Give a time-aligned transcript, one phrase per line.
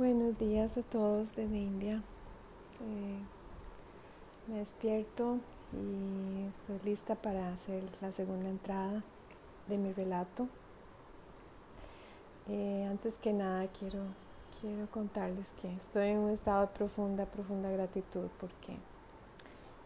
[0.00, 2.02] Buenos días a todos desde India.
[2.80, 3.18] Eh,
[4.46, 5.36] me despierto
[5.74, 9.04] y estoy lista para hacer la segunda entrada
[9.68, 10.48] de mi relato.
[12.48, 14.00] Eh, antes que nada quiero,
[14.62, 18.78] quiero contarles que estoy en un estado de profunda, profunda gratitud porque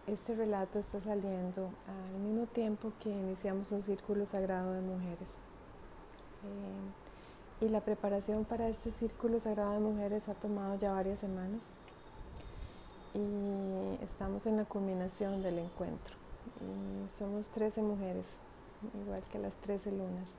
[0.07, 5.39] este relato está saliendo al mismo tiempo que iniciamos un círculo sagrado de mujeres.
[6.45, 7.04] Eh,
[7.65, 11.63] y la preparación para este Círculo Sagrado de Mujeres ha tomado ya varias semanas
[13.15, 16.15] y estamos en la culminación del encuentro.
[16.61, 18.39] Y somos 13 mujeres,
[19.03, 20.35] igual que las 13 lunas.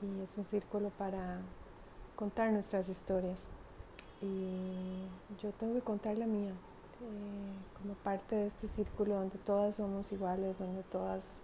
[0.00, 1.40] Y es un círculo para
[2.14, 3.48] contar nuestras historias.
[4.22, 5.06] Y
[5.42, 10.10] yo tengo que contar la mía, eh, como parte de este círculo donde todas somos
[10.12, 11.40] iguales, donde todas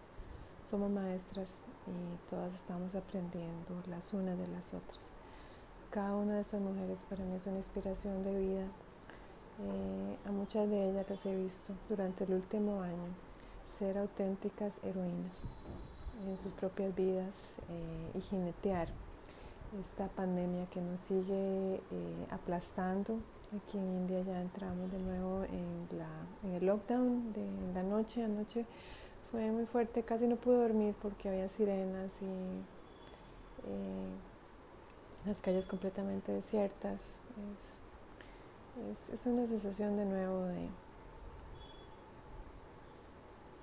[0.65, 5.11] somos maestras y todas estamos aprendiendo las unas de las otras.
[5.91, 8.67] Cada una de estas mujeres para mí es una inspiración de vida.
[9.61, 13.13] Eh, a muchas de ellas las he visto durante el último año
[13.67, 15.45] ser auténticas heroínas
[16.27, 18.89] en sus propias vidas eh, y jinetear
[19.81, 23.19] esta pandemia que nos sigue eh, aplastando.
[23.55, 26.09] Aquí en India ya entramos de nuevo en, la,
[26.43, 28.25] en el lockdown de la noche.
[28.25, 28.65] Anoche
[29.33, 32.27] fue muy fuerte, casi no pude dormir porque había sirenas y
[33.67, 34.11] eh,
[35.25, 37.19] las calles completamente desiertas.
[38.93, 40.69] Es, es, una sensación de nuevo de,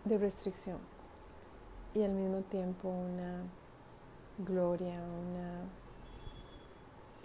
[0.06, 0.80] de restricción
[1.94, 3.44] y al mismo tiempo una
[4.40, 5.62] gloria, una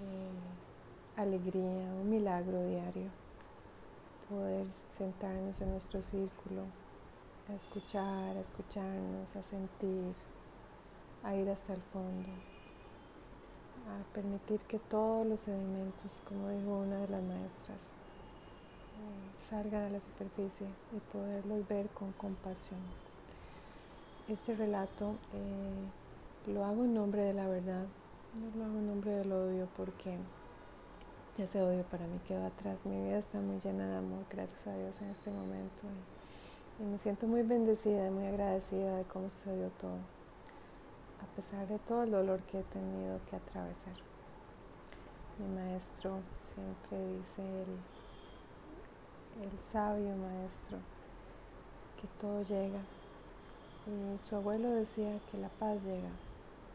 [0.00, 3.08] eh, alegría, un milagro diario.
[4.28, 6.83] Poder sentarnos en nuestro círculo
[7.48, 10.14] a escuchar, a escucharnos, a sentir,
[11.22, 12.28] a ir hasta el fondo,
[13.88, 17.78] a permitir que todos los sedimentos, como dijo una de las maestras,
[18.96, 22.80] eh, salgan a la superficie y poderlos ver con compasión.
[24.28, 27.84] Este relato eh, lo hago en nombre de la verdad,
[28.34, 30.16] no lo hago en nombre del odio porque
[31.36, 32.86] ya ese odio para mí quedó atrás.
[32.86, 35.84] Mi vida está muy llena de amor, gracias a Dios en este momento.
[36.80, 39.98] Y me siento muy bendecida y muy agradecida de cómo sucedió todo,
[41.22, 43.94] a pesar de todo el dolor que he tenido que atravesar.
[45.38, 46.18] Mi maestro
[46.52, 47.68] siempre dice, el,
[49.44, 50.78] el sabio maestro,
[52.00, 52.80] que todo llega.
[53.86, 56.10] Y su abuelo decía que la paz llega.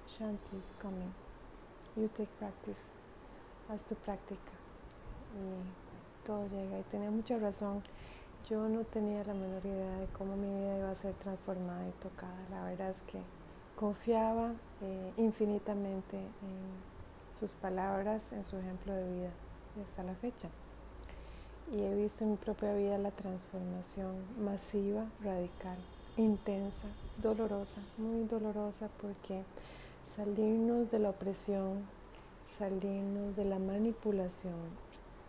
[0.08, 1.14] Shanti is coming.
[1.96, 2.90] You take practice.
[3.68, 4.52] Haz tu práctica.
[5.36, 6.80] Y todo llega.
[6.80, 7.84] Y tenía mucha razón
[8.50, 11.92] yo no tenía la menor idea de cómo mi vida iba a ser transformada y
[12.02, 12.36] tocada.
[12.50, 13.20] La verdad es que
[13.76, 19.30] confiaba eh, infinitamente en sus palabras, en su ejemplo de vida,
[19.84, 20.50] hasta la fecha.
[21.72, 25.78] Y he visto en mi propia vida la transformación masiva, radical,
[26.18, 26.88] intensa,
[27.22, 29.44] dolorosa, muy dolorosa, porque
[30.04, 31.84] salirnos de la opresión,
[32.48, 34.56] salirnos de la manipulación,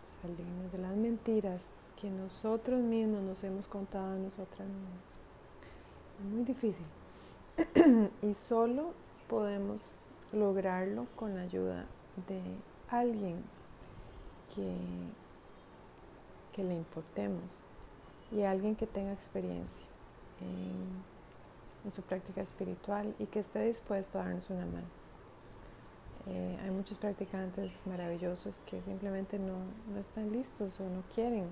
[0.01, 5.21] salirnos de las mentiras, que nosotros mismos nos hemos contado a nosotras mismas.
[6.19, 6.85] Es muy difícil.
[8.23, 8.93] y solo
[9.29, 9.93] podemos
[10.33, 11.85] lograrlo con la ayuda
[12.27, 12.41] de
[12.89, 13.43] alguien
[14.55, 14.75] que,
[16.63, 17.63] le importemos
[18.31, 19.85] y alguien que tenga experiencia
[20.41, 21.03] en,
[21.83, 24.87] en, su práctica espiritual y que esté dispuesto a darnos una mano.
[26.27, 29.55] Eh, hay muchos practicantes maravillosos que simplemente no,
[29.91, 31.47] no están listos o no quieren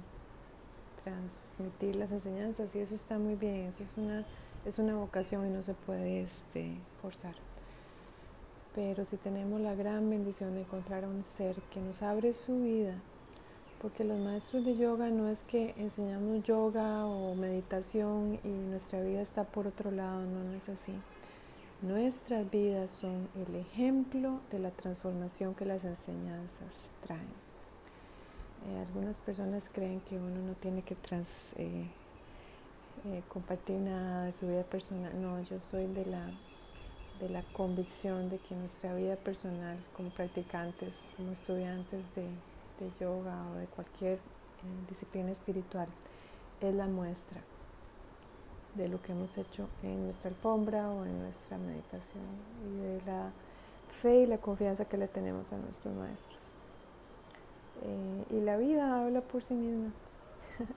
[1.04, 4.26] transmitir las enseñanzas y eso está muy bien, eso es una,
[4.66, 7.36] es una vocación y no se puede este, forzar.
[8.76, 12.62] Pero si tenemos la gran bendición de encontrar a un ser que nos abre su
[12.62, 12.96] vida,
[13.82, 19.22] porque los maestros de yoga no es que enseñamos yoga o meditación y nuestra vida
[19.22, 20.94] está por otro lado, no, no es así.
[21.82, 27.49] Nuestras vidas son el ejemplo de la transformación que las enseñanzas traen.
[28.68, 31.88] Eh, algunas personas creen que uno no tiene que trans, eh,
[33.06, 35.20] eh, compartir nada de su vida personal.
[35.22, 36.26] No, yo soy de la,
[37.20, 43.50] de la convicción de que nuestra vida personal como practicantes, como estudiantes de, de yoga
[43.52, 44.20] o de cualquier
[44.90, 45.88] disciplina espiritual,
[46.60, 47.42] es la muestra
[48.76, 52.24] de lo que hemos hecho en nuestra alfombra o en nuestra meditación
[52.68, 53.32] y de la
[53.90, 56.52] fe y la confianza que le tenemos a nuestros maestros.
[57.82, 59.92] Eh, y la vida habla por sí misma.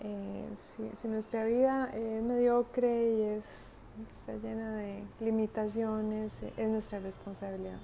[0.00, 0.48] Eh,
[0.96, 3.80] si, nuestra vida es mediocre y es,
[4.20, 7.80] está llena de limitaciones, es nuestra responsabilidad.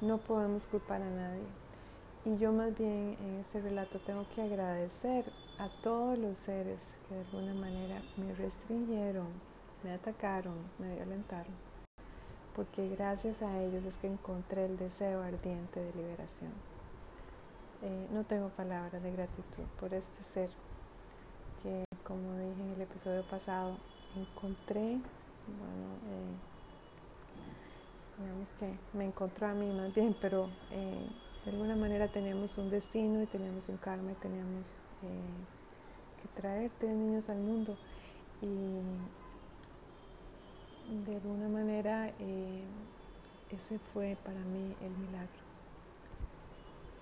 [0.00, 1.46] No podemos culpar a nadie.
[2.24, 7.14] Y yo más bien en este relato tengo que agradecer a todos los seres que
[7.14, 9.28] de alguna manera me restringieron,
[9.84, 11.54] me atacaron, me violentaron,
[12.56, 16.50] porque gracias a ellos es que encontré el deseo ardiente de liberación.
[17.82, 20.50] Eh, no tengo palabras de gratitud por este ser
[21.62, 23.78] que, como dije en el episodio pasado,
[24.14, 26.34] encontré, bueno, eh,
[28.18, 31.08] digamos que me encontró a mí más bien, pero eh,
[31.46, 36.94] de alguna manera teníamos un destino y teníamos un karma y teníamos que traer tres
[36.94, 37.78] niños al mundo.
[38.42, 38.80] Y
[41.06, 42.12] de alguna manera
[43.50, 45.49] ese fue para mí el milagro.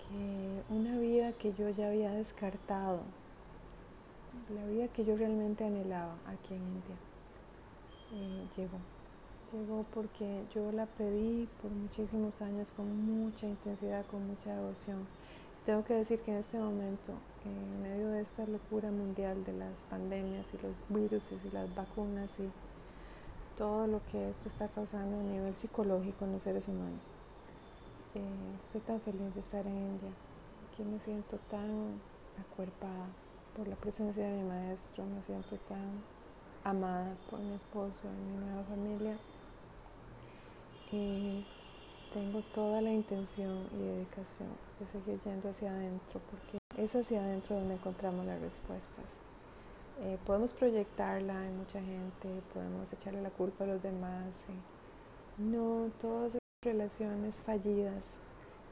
[0.09, 3.03] Que una vida que yo ya había descartado,
[4.55, 6.97] la vida que yo realmente anhelaba aquí en India
[8.13, 8.79] eh, llegó.
[9.53, 15.07] Llegó porque yo la pedí por muchísimos años con mucha intensidad, con mucha devoción.
[15.65, 17.13] Tengo que decir que en este momento,
[17.45, 22.39] en medio de esta locura mundial de las pandemias y los virus y las vacunas
[22.41, 22.51] y
[23.57, 27.09] todo lo que esto está causando a nivel psicológico en los seres humanos,
[28.61, 30.11] estoy tan feliz de estar en India.
[30.71, 32.01] Aquí me siento tan
[32.41, 33.07] acuerpada
[33.57, 36.03] por la presencia de mi maestro, me siento tan
[36.65, 39.19] amada por mi esposo y mi nueva familia.
[40.93, 41.45] Y
[42.13, 44.49] tengo toda la intención y dedicación
[44.81, 49.19] de seguir yendo hacia adentro, porque es hacia adentro donde encontramos las respuestas.
[50.01, 54.27] Eh, podemos proyectarla en mucha gente, podemos echarle la culpa a los demás.
[55.37, 58.15] no, todas relaciones fallidas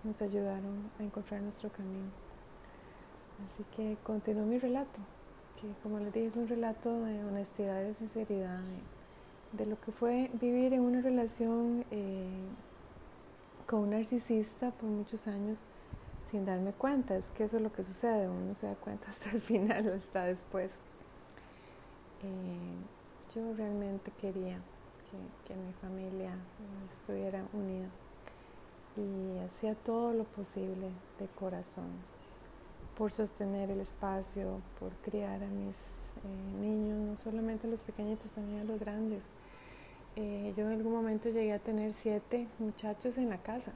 [0.03, 2.11] nos ayudaron a encontrar nuestro camino.
[3.47, 4.99] Así que continúo mi relato,
[5.61, 8.61] que como les dije es un relato de honestidad y de sinceridad,
[9.53, 12.27] de, lo que fue vivir en una relación eh,
[13.67, 15.63] con un narcisista por muchos años
[16.25, 17.15] sin darme cuenta.
[17.17, 20.25] Es que eso es lo que sucede, uno se da cuenta hasta el final, hasta
[20.25, 20.81] después.
[22.25, 24.61] Eh, yo realmente quería
[25.47, 26.35] que, mi familia
[26.93, 27.89] estuviera unida
[28.97, 30.89] y hacía todo lo posible
[31.19, 31.91] de corazón
[32.97, 38.33] por sostener el espacio, por criar a mis eh, niños, no solamente a los pequeñitos,
[38.33, 39.23] también a los grandes.
[40.17, 43.73] Eh, yo en algún momento llegué a tener siete muchachos en la casa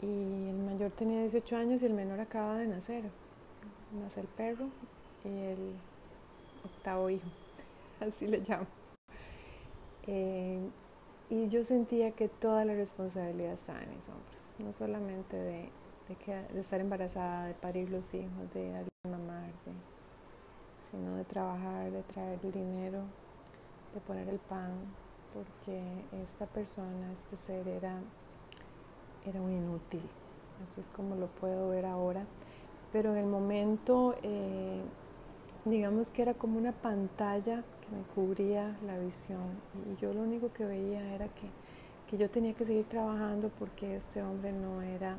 [0.00, 3.04] y el mayor tenía 18 años y el menor acaba de nacer,
[4.02, 4.68] más el perro
[5.24, 5.74] y el
[6.64, 7.28] octavo hijo,
[8.00, 8.79] así le llamo.
[10.10, 10.58] Eh,
[11.30, 15.70] y yo sentía que toda la responsabilidad estaba en mis hombros, no solamente de
[16.14, 19.50] de, estar embarazada, de parir los hijos, de darle mamar,
[20.90, 23.02] sino de trabajar, de traer el dinero,
[23.94, 24.72] de poner el pan,
[25.32, 25.80] porque
[26.24, 28.00] esta persona, este ser era,
[29.24, 30.02] era un inútil,
[30.64, 32.24] así es como lo puedo ver ahora,
[32.92, 34.82] pero en el momento, eh,
[35.64, 39.60] digamos que era como una pantalla me cubría la visión
[39.90, 41.48] y yo lo único que veía era que,
[42.08, 45.16] que yo tenía que seguir trabajando porque este hombre no era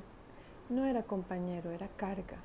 [0.72, 2.38] no era compañero, era carga.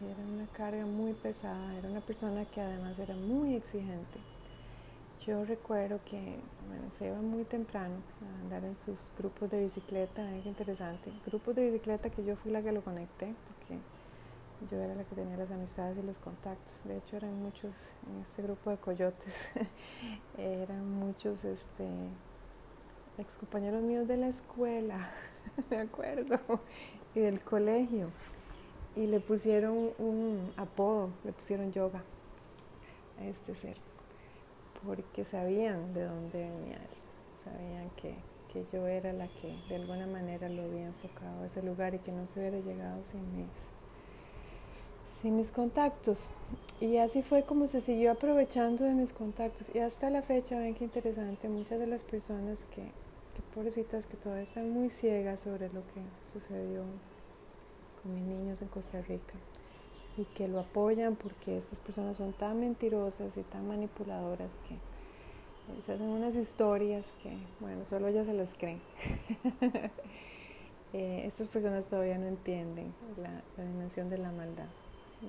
[0.00, 4.18] Era una carga muy pesada, era una persona que además era muy exigente.
[5.26, 10.34] Yo recuerdo que bueno, se iba muy temprano a andar en sus grupos de bicicleta,
[10.36, 11.12] es interesante.
[11.26, 13.34] Grupos de bicicleta que yo fui la que lo conecté,
[14.70, 16.84] yo era la que tenía las amistades y los contactos.
[16.84, 19.50] De hecho, eran muchos en este grupo de coyotes,
[20.38, 21.88] eran muchos este,
[23.18, 23.38] ex
[23.82, 25.10] míos de la escuela,
[25.70, 26.38] me acuerdo
[27.14, 28.10] y del colegio.
[28.94, 32.02] Y le pusieron un apodo, le pusieron yoga
[33.18, 33.76] a este ser,
[34.84, 36.96] porque sabían de dónde venía él,
[37.42, 38.16] sabían que,
[38.52, 42.00] que yo era la que de alguna manera lo había enfocado a ese lugar y
[42.00, 43.70] que no hubiera llegado sin mis,
[45.06, 46.30] sin mis contactos.
[46.80, 49.74] Y así fue como se siguió aprovechando de mis contactos.
[49.74, 54.16] Y hasta la fecha, ven qué interesante, muchas de las personas que, que pobrecitas que
[54.16, 56.82] todavía están muy ciegas sobre lo que sucedió
[58.02, 59.34] con mis niños en Costa Rica
[60.16, 64.76] y que lo apoyan porque estas personas son tan mentirosas y tan manipuladoras que
[65.86, 68.80] se hacen unas historias que, bueno, solo ellas se las creen.
[70.94, 74.66] Eh, estas personas todavía no entienden la, dimensión de la maldad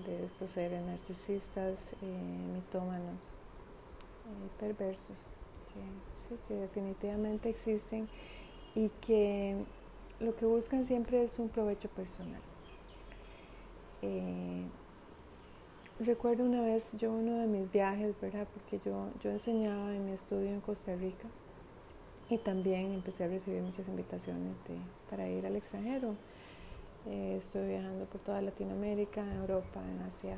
[0.05, 2.05] de estos seres narcisistas, eh,
[2.53, 3.35] mitómanos,
[4.25, 5.31] eh, perversos
[6.47, 8.07] que definitivamente existen
[8.75, 9.55] y que
[10.19, 12.41] lo que buscan siempre es un provecho personal.
[14.01, 14.65] Eh,
[16.00, 18.47] recuerdo una vez yo uno de mis viajes, ¿verdad?
[18.53, 21.27] Porque yo, yo enseñaba en mi estudio en Costa Rica
[22.29, 24.55] y también empecé a recibir muchas invitaciones
[25.09, 26.15] para ir al extranjero.
[27.05, 30.38] Eh, estuve viajando por toda Latinoamérica, Europa, en Asia.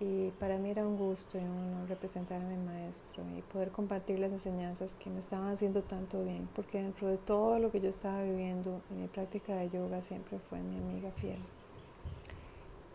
[0.00, 3.72] Y para mí era un gusto y un honor representar a mi maestro y poder
[3.72, 7.80] compartir las enseñanzas que me estaban haciendo tanto bien, porque dentro de todo lo que
[7.80, 11.40] yo estaba viviendo en mi práctica de yoga siempre fue mi amiga fiel.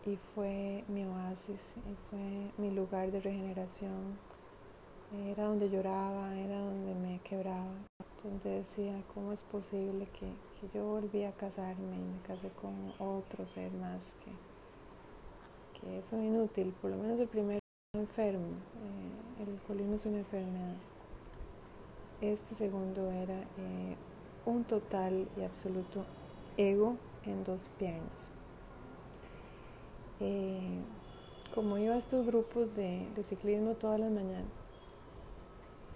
[0.06, 4.18] Y fue mi oasis, y fue mi lugar de regeneración.
[5.26, 7.74] Era donde lloraba, era donde me quebraba,
[8.22, 10.26] donde decía, ¿cómo es posible que,
[10.72, 14.30] yo volví a casarme y me casé con otro ser más que
[15.80, 17.58] que es inútil, por lo menos el primer
[17.94, 20.74] enfermo, eh, el alcoholismo es una enfermedad.
[22.20, 23.96] Este segundo era eh,
[24.46, 26.04] un total y absoluto
[26.56, 28.30] ego en dos piernas.
[30.20, 30.80] Eh,
[31.54, 34.62] como iba a estos grupos de, ciclismo todas las mañanas,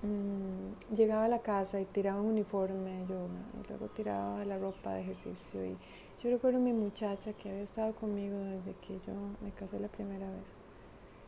[0.02, 4.58] mm, llegaba a la casa y tiraba un uniforme de yoga y luego tiraba la
[4.58, 5.76] ropa de ejercicio y
[6.22, 9.88] yo recuerdo a mi muchacha que había estado conmigo desde que yo me casé la
[9.88, 10.44] primera vez.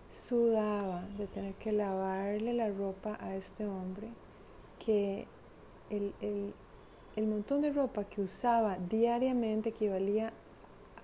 [0.08, 4.08] Sudaba de tener que lavarle la ropa a este hombre
[4.84, 5.28] que
[5.90, 6.12] el,
[7.16, 10.32] el montón de ropa que usaba diariamente equivalía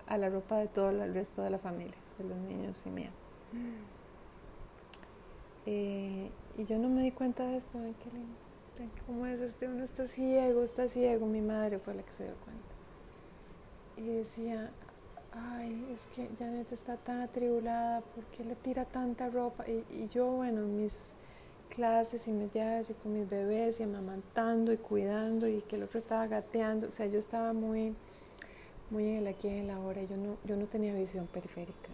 [0.06, 3.10] a la ropa de todo el resto de la familia, de los niños y mía.
[5.66, 8.36] Eh, y yo no me di cuenta de esto, ay, qué lindo.
[9.06, 9.68] ¿Cómo es este?
[9.68, 11.26] Uno está ciego, está ciego.
[11.26, 12.76] Mi madre fue la que se dio cuenta
[13.96, 14.70] y decía,
[15.32, 19.64] ay, es que Janet está tan atribulada, ¿por qué le tira tanta ropa?
[19.68, 21.12] Y, yo, bueno, mis
[21.70, 25.98] clases y mis y con mis bebés y amamantando y cuidando y que el otro
[25.98, 27.94] estaba gateando, o sea, yo estaba muy,
[28.90, 31.90] muy en el aquí y en la hora, yo no, yo no tenía visión periférica.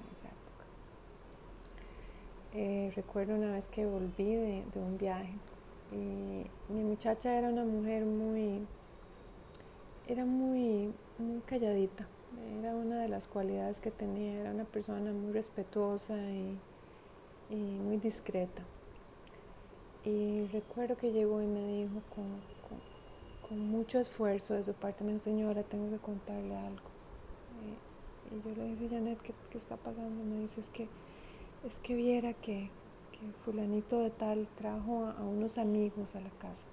[2.54, 5.32] Eh, recuerdo una vez que volví de, un viaje
[5.90, 8.66] y mi muchacha era una mujer muy,
[10.06, 12.06] era muy muy calladita.
[12.58, 14.40] Era una de las cualidades que tenía.
[14.40, 16.58] Era una persona muy respetuosa y,
[17.50, 18.62] muy discreta.
[20.04, 22.52] Y recuerdo que llegó y me dijo con,
[23.58, 26.88] mucho esfuerzo de su parte, me dijo, señora, tengo que contarle algo.
[28.30, 30.24] Y, yo le dije, Janet, ¿qué, ¿qué, está pasando?
[30.24, 30.88] Me dice, es que,
[31.66, 32.70] es que viera que,
[33.12, 36.66] que fulanito de tal trajo a, unos amigos a la casa,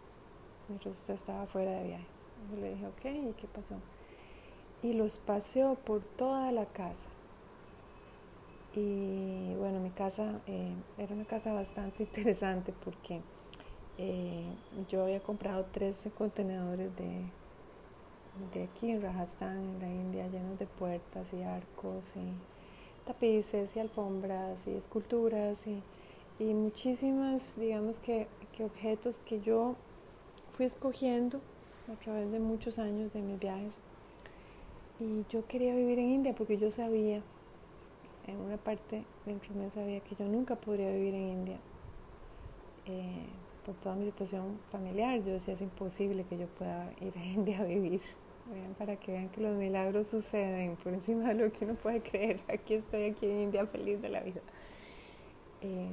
[0.68, 2.08] mientras usted estaba fuera de viaje.
[2.52, 3.76] Yo le dije, ok, ¿y qué pasó?
[4.82, 7.10] y los paseó por toda la casa.
[8.76, 13.22] Y bueno, mi casa eh, era una casa bastante interesante porque
[13.98, 14.46] eh,
[14.90, 17.24] yo había comprado 13 contenedores de,
[18.54, 22.32] de aquí en Rajasthan, en la India, llenos de puertas y arcos y
[23.10, 25.82] tapices y alfombras y esculturas y,
[26.38, 29.76] y muchísimas, digamos que, que objetos que yo
[30.56, 31.42] fui escogiendo
[31.92, 33.80] a través de muchos años de mis viajes
[35.00, 37.24] y yo quería vivir en India porque yo sabía,
[38.28, 41.58] en una parte dentro mío sabía que yo nunca podría vivir en India.
[42.86, 43.26] Eh,
[43.66, 47.60] por toda mi situación familiar, yo decía es imposible que yo pueda ir a India
[47.60, 48.02] a vivir.
[48.78, 52.40] Para que vean que los milagros suceden por encima de lo que uno puede creer.
[52.48, 54.42] Aquí estoy, aquí en India, feliz de la vida.
[55.62, 55.90] Eh,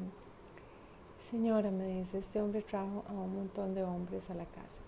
[1.31, 4.81] señora, me dice, este hombre trajo a un montón de hombres a la casa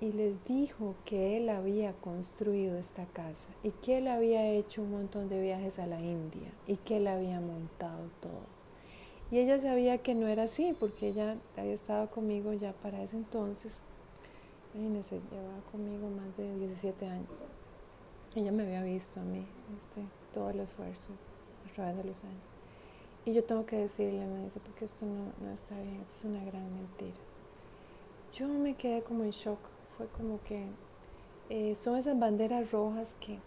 [0.00, 4.90] y les dijo que él había construido esta casa y que él había hecho un
[4.90, 8.56] montón de viajes a la India y que él había montado todo.
[9.30, 13.16] Y ella sabía que no era así porque ella había estado conmigo ya para ese
[13.16, 13.82] entonces.
[14.76, 17.42] Imagínense, llevaba conmigo más de 17 años.
[18.34, 19.46] Ella me había visto a mí,
[19.80, 20.02] este,
[20.34, 21.12] todo el esfuerzo
[21.66, 22.44] a través de los años.
[23.24, 26.24] Y yo tengo que decirle, me dice, porque esto no, no está bien, esto es
[26.26, 27.16] una gran mentira.
[28.34, 29.58] Yo me quedé como en shock
[29.96, 30.66] fue como que
[31.48, 33.38] eh, son esas banderas rojas que,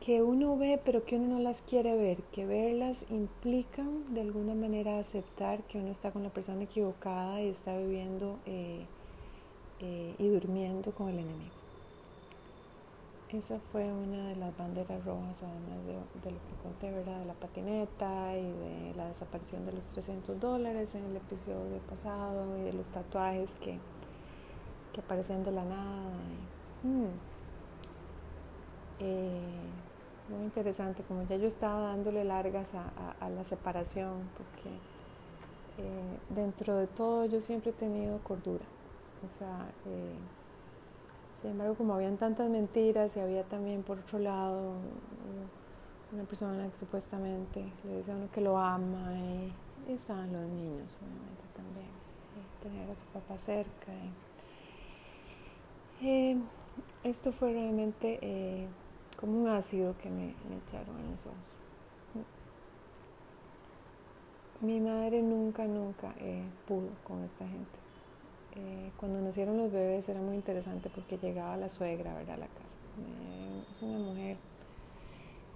[0.00, 4.54] que uno ve pero que uno no las quiere ver, que verlas implican de alguna
[4.54, 8.86] manera aceptar que uno está con la persona equivocada y está viviendo eh,
[9.86, 11.52] eh, y durmiendo con el enemigo.
[13.30, 15.86] Esa fue una de las banderas rojas, además
[16.22, 17.18] de, lo que conté, ¿verdad?
[17.18, 22.56] De la patineta y de la desaparición de los 300 dólares en el episodio pasado
[22.56, 23.78] y de los tatuajes que,
[24.94, 26.12] que aparecen de la nada.
[26.82, 27.06] Mm,
[29.00, 29.40] eh,
[30.30, 34.70] muy interesante, como ya yo estaba dándole largas a, la separación, porque
[35.78, 38.64] eh, dentro de todo yo siempre he tenido cordura.
[39.86, 40.14] Eh,
[41.40, 44.74] sin embargo, como habían tantas mentiras y había también por otro lado
[46.12, 49.52] una persona que supuestamente le dice a uno que lo ama y,
[49.92, 51.90] estaban los niños, obviamente también,
[52.62, 53.92] tener a su papá cerca.
[56.00, 56.38] Y, eh,
[57.02, 58.66] esto fue realmente eh,
[59.20, 60.34] como un ácido que me,
[60.66, 61.36] echaron en los ojos.
[64.60, 66.14] Mi madre nunca, nunca
[66.66, 67.83] pudo con esta gente.
[68.56, 72.36] Eh, cuando nacieron los bebés era muy interesante porque llegaba la suegra ¿verdad?
[72.36, 72.78] a la casa.
[73.70, 74.36] Es una mujer,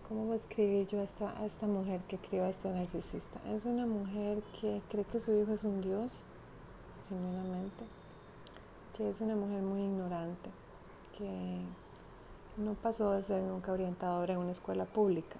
[0.09, 3.40] ¿cómo voy a escribir yo a esta, esta mujer que crió a este narcisista?
[3.55, 6.12] Es una mujer que cree que su hijo es un dios,
[7.09, 7.85] genuinamente,
[8.97, 10.50] que es una mujer muy ignorante,
[11.17, 11.61] que
[12.57, 15.37] no pasó de ser nunca orientadora en una escuela pública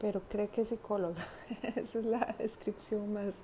[0.00, 1.26] pero cree que es psicóloga.
[1.76, 3.42] Esa es la descripción más,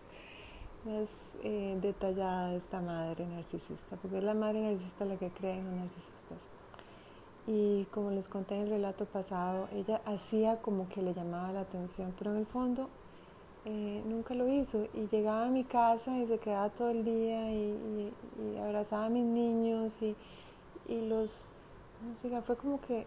[0.85, 5.59] más eh, detallada de esta madre narcisista, porque es la madre narcisista la que cree
[5.59, 6.39] en los narcisistas.
[7.47, 11.61] Y como les conté en el relato pasado, ella hacía como que le llamaba la
[11.61, 12.89] atención, pero en el fondo
[13.67, 14.87] eh, nunca lo hizo.
[14.95, 18.13] Y llegaba a mi casa y se quedaba todo el día y,
[18.61, 20.17] abrazaba a mis niños y,
[20.89, 21.49] y los...
[22.45, 23.07] Fue como que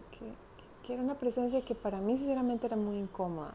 [0.88, 3.52] que era una presencia que para mí sinceramente era muy incómoda,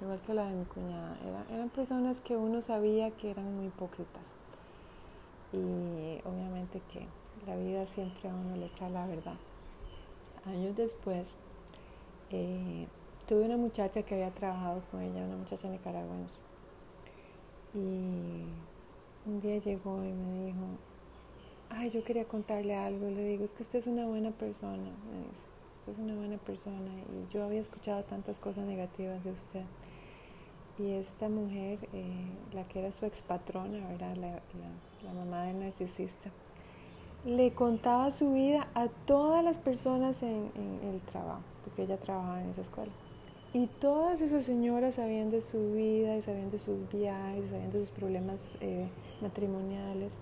[0.00, 1.16] igual que la de mi cuñada.
[1.50, 4.26] eran personas que uno sabía que eran muy hipócritas.
[5.52, 7.06] Y obviamente que
[7.46, 9.36] la vida siempre a uno le trae la verdad.
[10.46, 11.38] Años después,
[12.30, 12.86] eh,
[13.26, 16.38] tuve una muchacha que había trabajado con ella, una muchacha nicaragüense.
[17.74, 18.44] Y
[19.26, 20.66] un día llegó y me dijo,
[21.70, 23.08] ay, yo quería contarle algo.
[23.10, 25.54] Le digo, es que usted es una buena persona, me dice
[25.90, 29.62] es una buena persona y yo había escuchado tantas cosas negativas de usted.
[30.78, 32.04] Y esta mujer, eh,
[32.52, 34.16] la que era su expatrona, ¿verdad?
[34.16, 34.40] La,
[35.04, 36.30] la, mamá del narcisista,
[37.24, 40.50] le contaba su vida a todas las personas en,
[40.82, 42.92] el trabajo, porque ella trabajaba en esa escuela.
[43.52, 47.78] Y todas esas señoras sabían de su vida y sabían de sus viajes, sabían de
[47.78, 48.88] sus problemas eh,
[49.20, 50.12] matrimoniales.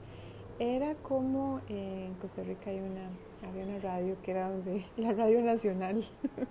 [0.58, 3.08] Era como en Costa Rica hay una
[3.48, 6.04] había una radio que era donde, la radio nacional,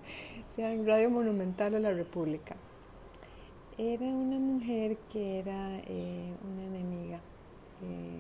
[0.55, 2.56] sea, Radio Monumental de la República.
[3.77, 7.19] Era una mujer que era eh, una enemiga,
[7.81, 8.19] eh,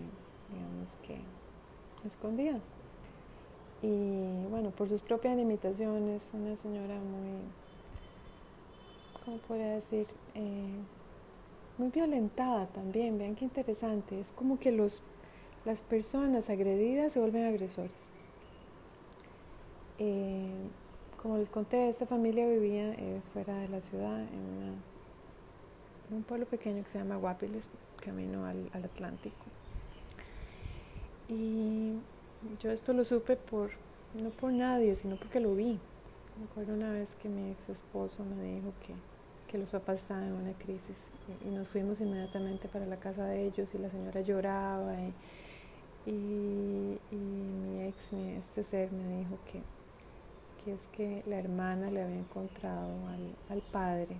[0.49, 1.17] digamos que
[2.07, 2.59] escondida.
[3.81, 7.41] Y bueno, por sus propias limitaciones, una señora muy,
[9.25, 10.07] ¿cómo podría decir?
[10.35, 10.79] Eh,
[11.77, 15.03] muy violentada también, vean qué interesante, es como que los,
[15.65, 18.09] las personas agredidas se vuelven agresores.
[21.21, 22.95] Como les conté, esta familia vivía
[23.31, 24.90] fuera de la ciudad, en,
[26.11, 27.69] un pueblo pequeño que se llama Guapiles,
[28.03, 29.45] camino al, Atlántico.
[31.29, 31.93] Y
[32.59, 33.71] yo esto lo supe por,
[34.13, 35.79] no por nadie, sino porque lo vi.
[36.37, 38.93] Me acuerdo una vez que mi ex esposo me dijo que,
[39.49, 41.07] que los papás estaban en una crisis
[41.45, 44.95] y, nos fuimos inmediatamente para la casa de ellos y la señora lloraba
[46.05, 49.61] y, y, mi ex, mi, este ser, me dijo que,
[50.63, 52.91] que es que la hermana le había encontrado
[53.49, 54.15] al, padre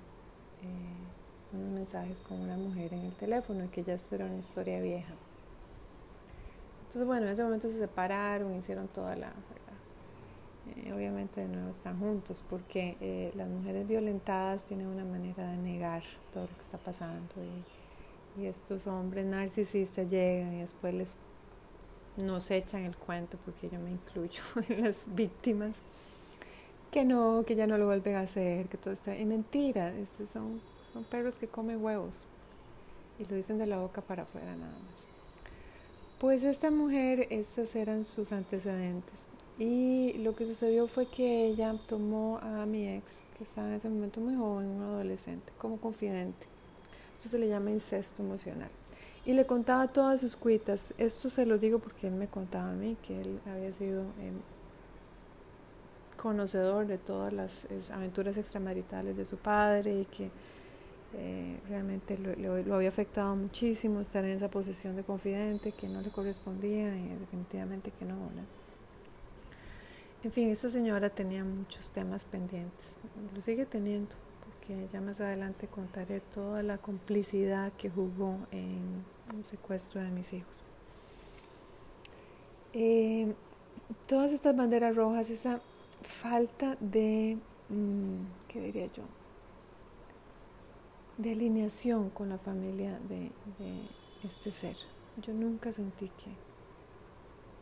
[0.62, 1.21] eh,
[1.58, 5.14] mensajes con una mujer en el teléfono y que ya esto era una historia vieja.
[6.82, 9.32] Entonces, bueno, en ese momento se separaron, hicieron toda la...
[10.76, 15.58] Eh, obviamente de nuevo están juntos porque eh, las mujeres violentadas tienen una manera de
[15.58, 17.34] negar todo lo que está pasando
[18.38, 21.18] y, y estos hombres narcisistas llegan y después les
[22.18, 25.78] nos echan el cuento porque yo me incluyo en las víctimas
[26.92, 29.18] que no, que ya no lo vuelven a hacer, que todo está...
[29.18, 30.62] Y mentira, estos son,
[30.94, 32.26] son perros que comen huevos
[33.20, 35.02] y lo dicen de la boca para afuera nada más.
[36.20, 39.28] Pues esta mujer, estos eran sus antecedentes.
[39.58, 43.90] Y lo que sucedió fue que ella tomó a mi ex, que estaba en ese
[43.90, 46.48] momento muy joven, un adolescente, como confidente.
[47.14, 48.70] Esto se le llama incesto emocional.
[49.26, 50.94] Y le contaba todas sus cuitas.
[50.98, 54.40] Esto se lo digo porque él me contaba a mí que él había sido em,
[56.18, 60.32] conocedor de todas las aventuras extramaritales de su padre y que
[61.14, 66.10] eh, realmente lo, había afectado muchísimo estar en esa posición de confidente que no le
[66.10, 68.16] correspondía y definitivamente que no.
[70.24, 72.98] En fin, esta señora tenía muchos temas pendientes,
[73.34, 79.04] lo sigue teniendo, porque ya más adelante contaré toda la complicidad que jugó en
[79.36, 80.64] el secuestro de mis hijos.
[82.74, 83.34] Eh,
[84.08, 85.60] todas estas banderas rojas, esa
[86.04, 87.38] falta de,
[87.70, 89.04] mm, ¿qué diría yo?
[91.18, 93.32] De alineación con la familia de,
[94.24, 94.76] este ser.
[95.22, 96.32] Yo nunca sentí que,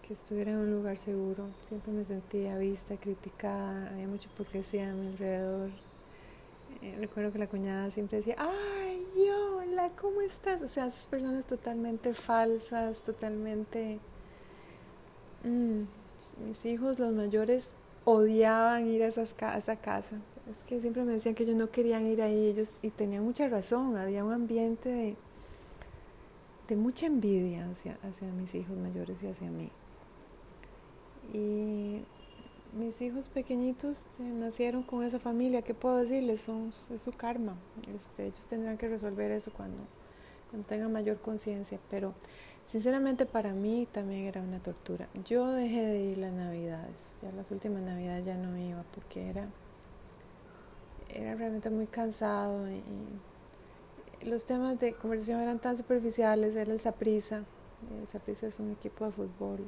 [0.07, 1.49] que estuviera en un lugar seguro.
[1.61, 5.71] Siempre me sentía vista, criticada, había mucha hipocresía a mi alrededor.
[6.81, 10.61] Eh, recuerdo que la cuñada siempre decía, ¡ay, hola, ¿cómo estás?
[10.61, 13.99] O sea, esas personas totalmente falsas, totalmente...
[15.43, 15.83] Mm,
[16.45, 17.73] mis hijos, los mayores,
[18.05, 20.17] odiaban ir a, esas, a esa casa.
[20.49, 23.47] Es que siempre me decían que ellos no querían ir ahí, ellos, y tenían mucha
[23.47, 25.15] razón, había un ambiente
[26.67, 29.69] de, mucha envidia hacia, hacia mis hijos mayores y hacia mí.
[31.33, 32.01] Y
[32.73, 36.41] mis hijos pequeñitos eh, nacieron con esa familia, ¿qué puedo decirles?
[36.41, 37.55] Son, es su karma.
[37.95, 39.77] Este, ellos tendrán que resolver eso cuando
[40.67, 42.13] tengan mayor conciencia, pero
[42.67, 45.07] sinceramente para mí también era una tortura.
[45.25, 49.47] Yo dejé de ir las navidades, ya las últimas navidades ya no iba porque era,
[51.13, 52.81] era realmente muy cansado y,
[54.21, 57.45] los temas de conversación eran tan superficiales, era el Saprisa,
[58.01, 59.59] el Saprisa es un equipo de fútbol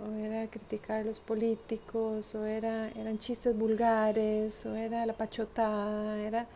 [0.00, 6.18] o era criticar a los políticos, o era, eran chistes vulgares, o era la pachotada,
[6.20, 6.46] era,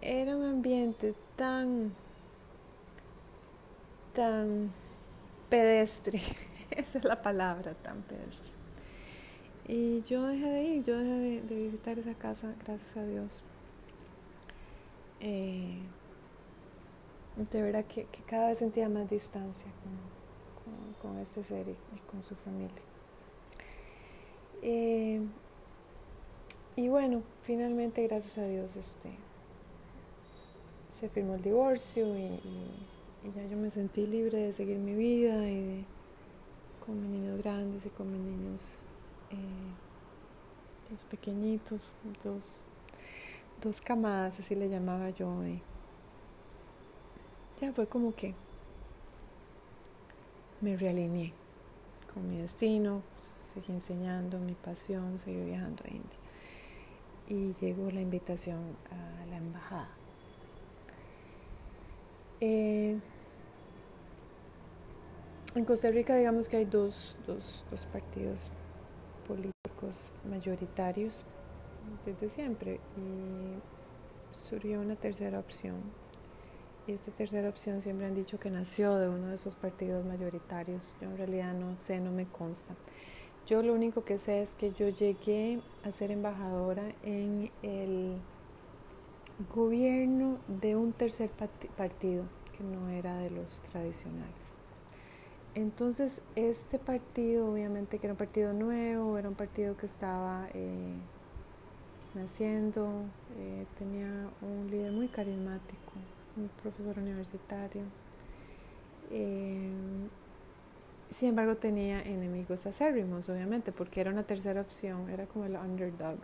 [0.00, 1.92] era un ambiente tan,
[4.14, 4.70] tan
[5.48, 6.20] pedestre,
[6.70, 8.57] esa es la palabra, tan pedestre.
[9.68, 13.42] Y yo dejé de ir, yo dejé de, visitar esa casa, gracias a Dios.
[15.20, 15.78] Eh,
[17.52, 19.70] de verdad que, que, cada vez sentía más distancia
[21.02, 21.76] con ese ser y,
[22.10, 22.82] con su familia.
[24.62, 25.20] Eh,
[26.76, 29.10] y bueno, finalmente, gracias a Dios, este,
[30.90, 32.40] se firmó el divorcio y,
[33.34, 35.84] ya yo me sentí libre de seguir mi vida y
[36.86, 38.78] con mis niños grandes y con mis niños
[39.30, 42.64] eh, los pequeñitos, dos,
[43.60, 45.46] dos camadas, así le llamaba yo.
[45.46, 45.60] Y
[47.60, 48.34] ya fue como que
[50.60, 51.32] me realineé
[52.12, 53.02] con mi destino,
[53.54, 56.18] seguí enseñando mi pasión, seguí viajando a India.
[57.28, 59.90] Y llegó la invitación a la embajada.
[62.40, 62.98] Eh,
[65.54, 68.50] en Costa Rica digamos que hay dos, dos, dos partidos
[69.28, 71.24] políticos mayoritarios
[72.04, 75.76] desde siempre y surgió una tercera opción
[76.88, 80.90] y esta tercera opción siempre han dicho que nació de uno de esos partidos mayoritarios.
[81.02, 82.74] Yo en realidad no sé, no me consta.
[83.46, 88.16] Yo lo único que sé es que yo llegué a ser embajadora en el
[89.54, 91.28] gobierno de un tercer
[91.76, 92.24] partido
[92.56, 94.47] que no era de los tradicionales.
[95.58, 100.94] Entonces, este partido, obviamente que era un partido nuevo, era un partido que estaba eh,
[102.14, 103.02] naciendo,
[103.40, 105.94] eh, tenía un líder muy carismático,
[106.36, 107.82] un profesor universitario.
[109.10, 109.68] Eh,
[111.10, 116.20] sin embargo, tenía enemigos acérrimos, obviamente, porque era una tercera opción, era como el underdog.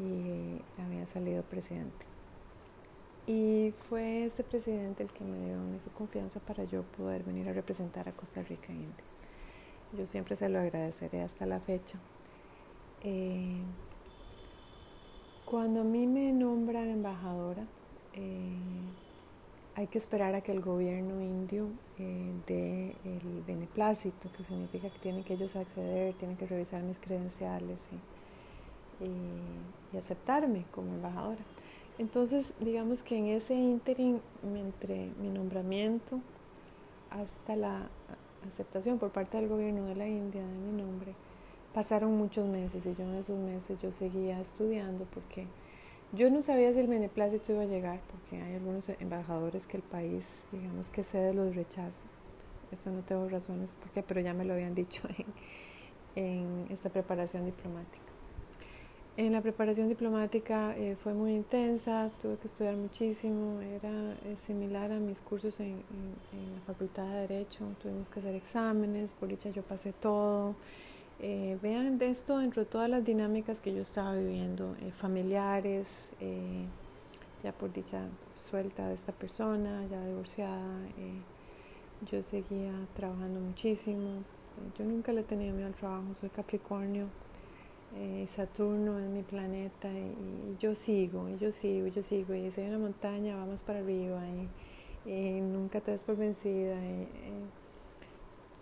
[0.00, 2.07] Y había salido presidente.
[3.28, 7.52] Y fue este presidente el que me dio su confianza para yo poder venir a
[7.52, 9.04] representar a Costa Rica India.
[9.92, 11.98] Yo siempre se lo agradeceré hasta la fecha.
[13.02, 13.60] Eh,
[15.44, 17.64] cuando a mí me nombran embajadora,
[18.14, 18.56] eh,
[19.74, 24.98] hay que esperar a que el gobierno indio eh, dé el beneplácito, que significa que
[25.00, 27.98] tienen que ellos acceder, tienen que revisar mis credenciales y,
[29.96, 31.40] aceptarme como embajadora.
[31.98, 34.20] Entonces, digamos que en ese ínterin,
[34.56, 36.20] entre mi nombramiento
[37.10, 37.88] hasta la
[38.46, 41.14] aceptación por parte del gobierno de la India de mi nombre,
[41.74, 45.46] pasaron muchos meses y yo en esos meses yo seguía estudiando porque
[46.12, 49.82] yo no sabía si el beneplácito iba a llegar, porque hay algunos embajadores que el
[49.82, 52.04] país, digamos que cede los rechaza.
[52.72, 55.02] Eso no tengo razones por qué, pero ya me lo habían dicho
[56.14, 58.07] en, esta preparación diplomática.
[59.18, 64.92] En la preparación diplomática eh, fue muy intensa, tuve que estudiar muchísimo, era eh, similar
[64.92, 65.82] a mis cursos en,
[66.54, 70.54] la Facultad de Derecho, tuvimos que hacer exámenes, por dicha yo pasé todo.
[71.18, 76.10] Eh, vean de esto dentro de todas las dinámicas que yo estaba viviendo, familiares,
[77.42, 78.02] ya por dicha
[78.36, 80.78] suelta de esta persona, ya divorciada,
[82.08, 84.22] yo seguía trabajando muchísimo,
[84.78, 87.08] yo nunca le tenía miedo al trabajo, soy Capricornio,
[88.28, 92.60] Saturno es mi planeta y, yo sigo, y yo sigo, y yo sigo, y si
[92.60, 94.48] una montaña vamos para arriba y,
[95.40, 96.76] nunca te des por vencida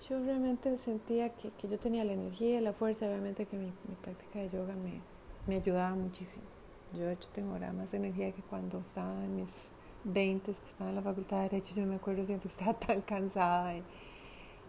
[0.09, 3.73] yo realmente sentía que, que, yo tenía la energía y la fuerza, obviamente que mi,
[4.03, 5.01] práctica de yoga me,
[5.47, 6.45] me, ayudaba muchísimo.
[6.93, 9.69] Yo de hecho tengo ahora más energía que cuando estaba en mis
[10.05, 13.77] 20, que estaba en la facultad de Derecho, yo me acuerdo siempre estaba tan cansada
[13.77, 13.83] y,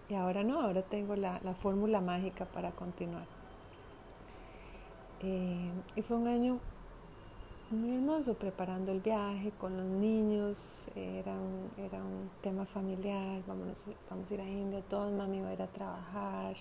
[0.10, 3.37] y ahora no, ahora tengo la, la fórmula mágica para continuar.
[5.22, 6.60] Eh, y fue un año
[7.72, 13.88] muy hermoso preparando el viaje con los niños, era un, era un tema familiar, vamos
[13.88, 16.56] a ir a India, todos, mami va a ir a trabajar,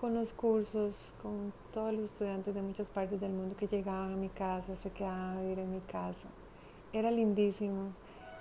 [0.00, 4.16] con los cursos, con todos los estudiantes de muchas partes del mundo que llegaban a
[4.16, 6.26] mi casa, se quedaban a vivir en mi casa.
[6.92, 7.92] Era lindísimo.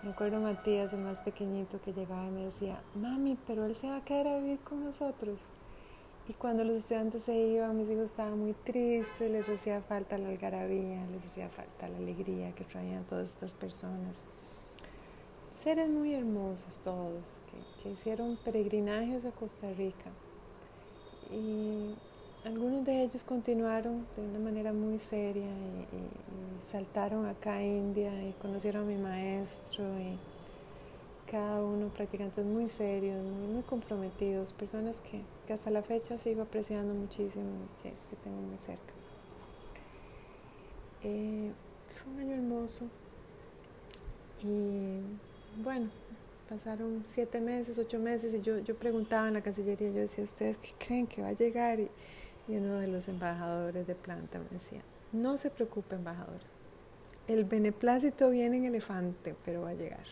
[0.02, 3.90] Me acuerdo Matías, el más pequeñito, que llegaba y me decía, mami, pero él se
[3.90, 5.38] va a quedar a vivir con nosotros.
[6.30, 10.30] Y cuando los estudiantes se iban, mis hijos estaban muy tristes, les hacía falta la
[10.30, 14.22] algarabía, les hacía falta la alegría que traían todas estas personas.
[15.60, 17.24] Seres muy hermosos todos,
[17.82, 20.12] que, hicieron peregrinajes a Costa Rica
[21.32, 21.96] y
[22.46, 28.34] algunos de ellos continuaron de una manera muy seria y, saltaron acá a India y
[28.34, 30.20] conocieron a mi maestro y
[31.32, 35.22] cada uno practicantes muy serios, muy, comprometidos, personas que,
[35.54, 38.94] hasta la fecha sigo apreciando muchísimo que, tengo muy cerca.
[41.04, 41.52] Eh,
[41.96, 42.88] fue un año hermoso
[44.44, 45.00] y
[45.64, 45.90] bueno,
[46.50, 50.58] pasaron siete meses, ocho meses y yo, yo preguntaba en la Cancillería, yo decía, ¿ustedes
[50.58, 51.80] qué creen que va a llegar?
[51.80, 51.90] Y,
[52.48, 54.82] uno de los embajadores de planta me decía,
[55.12, 56.40] no se preocupe embajador,
[57.28, 60.04] el beneplácito viene en elefante, pero va a llegar.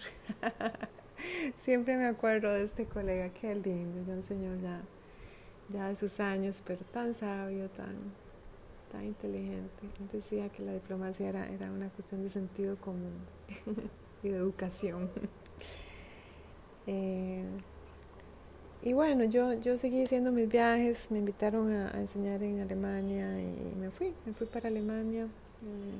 [1.58, 4.82] Siempre me acuerdo de este colega, qué lindo, ya un señor ya,
[5.70, 7.96] ya de sus años, pero tan sabio, tan,
[8.92, 9.86] tan inteligente.
[10.00, 13.14] Él decía que la diplomacia era, era una cuestión de sentido común
[14.24, 15.10] y de educación.
[16.90, 17.44] Eh,
[18.82, 23.76] y bueno, yo, yo seguí haciendo mis viajes, me invitaron a, enseñar en Alemania y
[23.78, 25.24] me fui, me fui para Alemania.
[25.24, 25.98] Eh,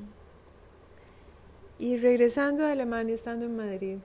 [1.80, 3.98] y regresando a Alemania, estando en Madrid,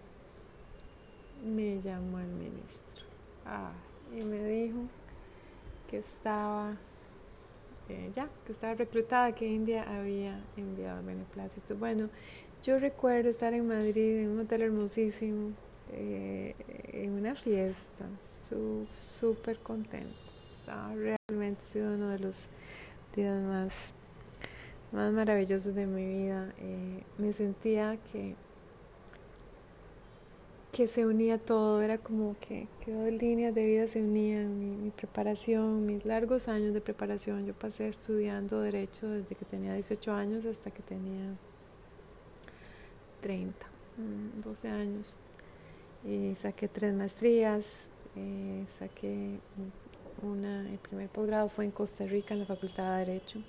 [1.44, 3.04] me llamó el ministro
[3.46, 3.72] ah,
[4.12, 4.78] y me dijo
[5.92, 6.74] que estaba
[7.90, 11.76] eh, ya, que estaba reclutada, que India había enviado el beneplácito.
[11.76, 12.08] Bueno,
[12.62, 15.50] yo recuerdo estar en Madrid en un hotel hermosísimo,
[15.92, 16.54] eh,
[16.94, 18.06] en una fiesta,
[18.96, 20.16] súper contenta.
[20.58, 22.46] Estaba realmente, sido uno de los
[23.14, 23.94] días más,
[24.92, 26.54] más maravillosos de mi vida.
[26.56, 28.34] Eh, me sentía que,
[30.72, 34.74] que se unía todo, era como que, que dos líneas de vida se unían, mi,
[34.74, 37.44] mi, preparación, mis largos años de preparación.
[37.44, 41.36] Yo pasé estudiando derecho desde que tenía 18 años hasta que tenía
[43.20, 43.66] 30,
[44.42, 45.14] 12 mm, años.
[46.04, 49.38] Y saqué tres maestrías, eh, saqué
[50.22, 53.40] una, el primer posgrado fue en Costa Rica en la Facultad de Derecho,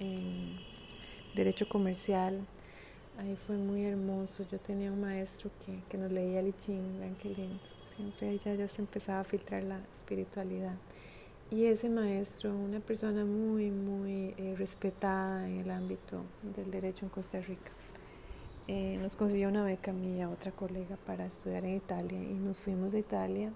[0.00, 0.58] en
[1.34, 2.46] Derecho Comercial.
[3.18, 4.44] Ahí fue muy hermoso.
[4.50, 7.60] Yo tenía un maestro que, que nos leía el Ching, vean qué lindo.
[7.96, 10.74] Siempre ella ya se empezaba a filtrar la espiritualidad.
[11.50, 16.24] Y ese maestro, una persona muy, muy eh, respetada en el ámbito
[16.56, 17.70] del derecho en Costa Rica.
[18.68, 22.32] Eh, nos consiguió una beca a mí a otra colega para estudiar en Italia y
[22.32, 23.52] nos fuimos de Italia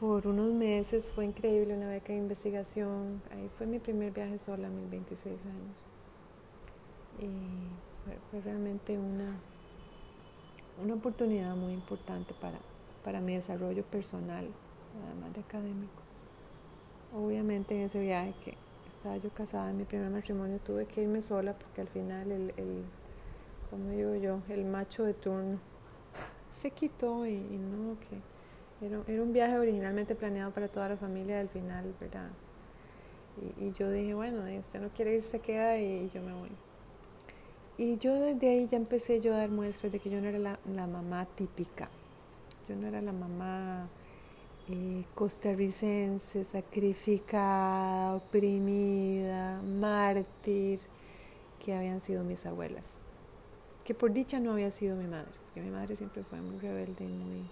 [0.00, 1.08] por unos meses.
[1.10, 3.22] Fue increíble, una beca de investigación.
[3.30, 5.86] Ahí fue mi primer viaje sola a mis 26 años.
[8.30, 9.36] Fue, realmente una,
[10.82, 12.58] una oportunidad muy importante para,
[13.04, 14.48] para mi desarrollo personal,
[15.06, 16.02] además de académico.
[17.14, 18.54] Obviamente en ese viaje que
[18.92, 22.54] estaba yo casada en mi primer matrimonio tuve que irme sola porque al final el,
[22.56, 22.84] el
[23.70, 25.58] como digo yo, el macho de turno
[26.50, 31.40] se quitó y, no, que era, era, un viaje originalmente planeado para toda la familia
[31.40, 32.30] al final, ¿verdad?
[33.58, 36.50] Y, yo dije, bueno, usted no quiere ir, se queda y, yo me voy.
[37.80, 40.38] Y yo desde ahí ya empecé yo a dar muestras de que yo no era
[40.38, 41.88] la, la mamá típica,
[42.68, 43.88] yo no era la mamá
[44.68, 50.80] eh, costarricense, sacrificada, oprimida, mártir,
[51.64, 52.98] que habían sido mis abuelas.
[53.82, 57.06] Que por dicha no había sido mi madre, porque mi madre siempre fue muy rebelde
[57.06, 57.48] y muy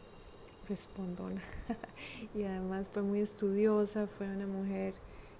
[0.68, 1.40] respondona.
[2.34, 4.92] Y además fue muy estudiosa, fue una mujer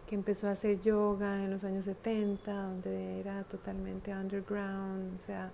[0.08, 5.52] que empezó a hacer yoga en los años 70, donde era totalmente underground, o sea,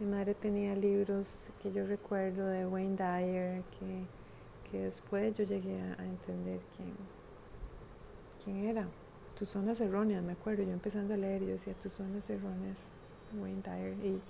[0.00, 5.80] mi madre tenía libros que yo recuerdo de Wayne Dyer, que, que después yo llegué
[5.80, 6.94] a, entender quién,
[8.44, 8.88] quién era.
[9.38, 12.82] Tus zonas erróneas, me acuerdo, yo empezando a leer, yo decía, tus zonas erróneas,
[13.40, 14.20] Wayne Dyer, y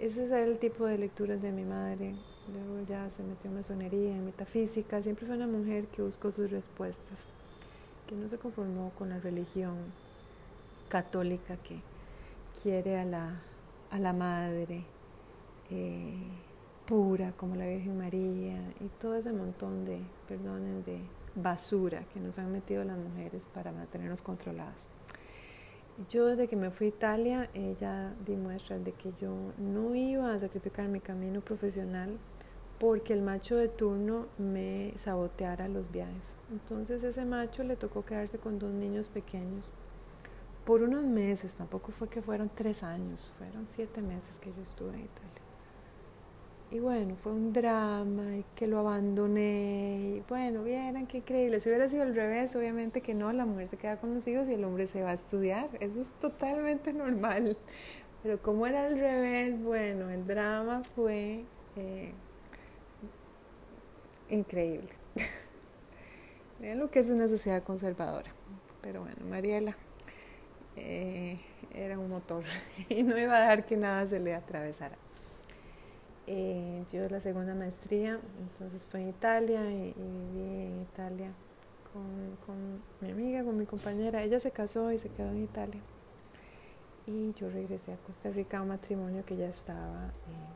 [0.00, 2.16] ese era el tipo de lecturas de mi madre.
[2.52, 5.00] Luego ya se metió en masonería, en metafísica.
[5.00, 7.26] Siempre fue una mujer que buscó sus respuestas,
[8.06, 9.76] que no se conformó con la religión
[10.88, 11.80] católica que
[12.62, 13.40] quiere a la,
[13.90, 14.84] a la madre
[15.70, 16.14] eh,
[16.86, 21.00] pura como la Virgen María y todo ese montón de, perdonen, de
[21.34, 24.88] basura que nos han metido las mujeres para mantenernos controladas.
[26.10, 30.32] Yo desde que me fui a Italia, ella di muestras de que yo no iba
[30.32, 32.18] a sacrificar mi camino profesional
[32.78, 36.36] porque el macho de turno me saboteara los viajes.
[36.50, 39.72] Entonces ese macho le tocó quedarse con dos niños pequeños
[40.66, 44.94] por unos meses, tampoco fue que fueron tres años, fueron siete meses que yo estuve
[44.94, 45.42] en Italia.
[46.72, 50.16] Y bueno, fue un drama y que lo abandoné.
[50.16, 51.60] Y bueno, vieran qué increíble.
[51.60, 54.48] Si hubiera sido al revés, obviamente que no, la mujer se queda con los hijos
[54.48, 55.70] y el hombre se va a estudiar.
[55.78, 57.56] Eso es totalmente normal.
[58.24, 61.44] Pero como era al revés, bueno, el drama fue
[61.76, 62.12] eh,
[64.30, 64.90] increíble.
[66.60, 68.30] Vean lo que es una sociedad conservadora.
[68.82, 69.76] Pero bueno, Mariela
[70.76, 71.38] eh,
[71.74, 72.44] era un motor
[72.88, 74.96] y no iba a dejar que nada se le atravesara.
[76.28, 81.30] Eh, yo la segunda maestría, entonces fue en Italia y, viví en Italia
[81.92, 84.22] con, con, mi amiga, con mi compañera.
[84.22, 85.80] Ella se casó y se quedó en Italia.
[87.06, 90.55] Y yo regresé a Costa Rica a un matrimonio que ya estaba eh,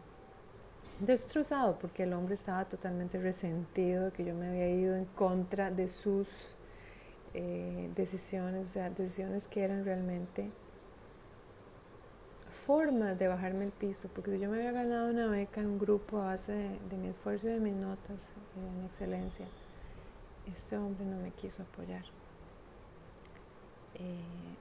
[1.00, 5.70] destrozado porque el hombre estaba totalmente resentido de que yo me había ido en contra
[5.70, 6.56] de sus
[7.34, 10.50] eh, decisiones, o sea, decisiones que eran realmente
[12.66, 15.78] formas de bajarme el piso, porque si yo me había ganado una beca en un
[15.78, 19.46] grupo a base de, mi esfuerzo y de mis notas, de mi excelencia,
[20.46, 22.04] este hombre no me quiso apoyar.
[23.94, 24.56] Eh,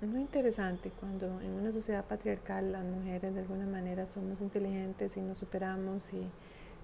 [0.00, 5.16] es muy interesante cuando en una sociedad patriarcal las mujeres de alguna manera somos inteligentes
[5.16, 6.22] y nos superamos y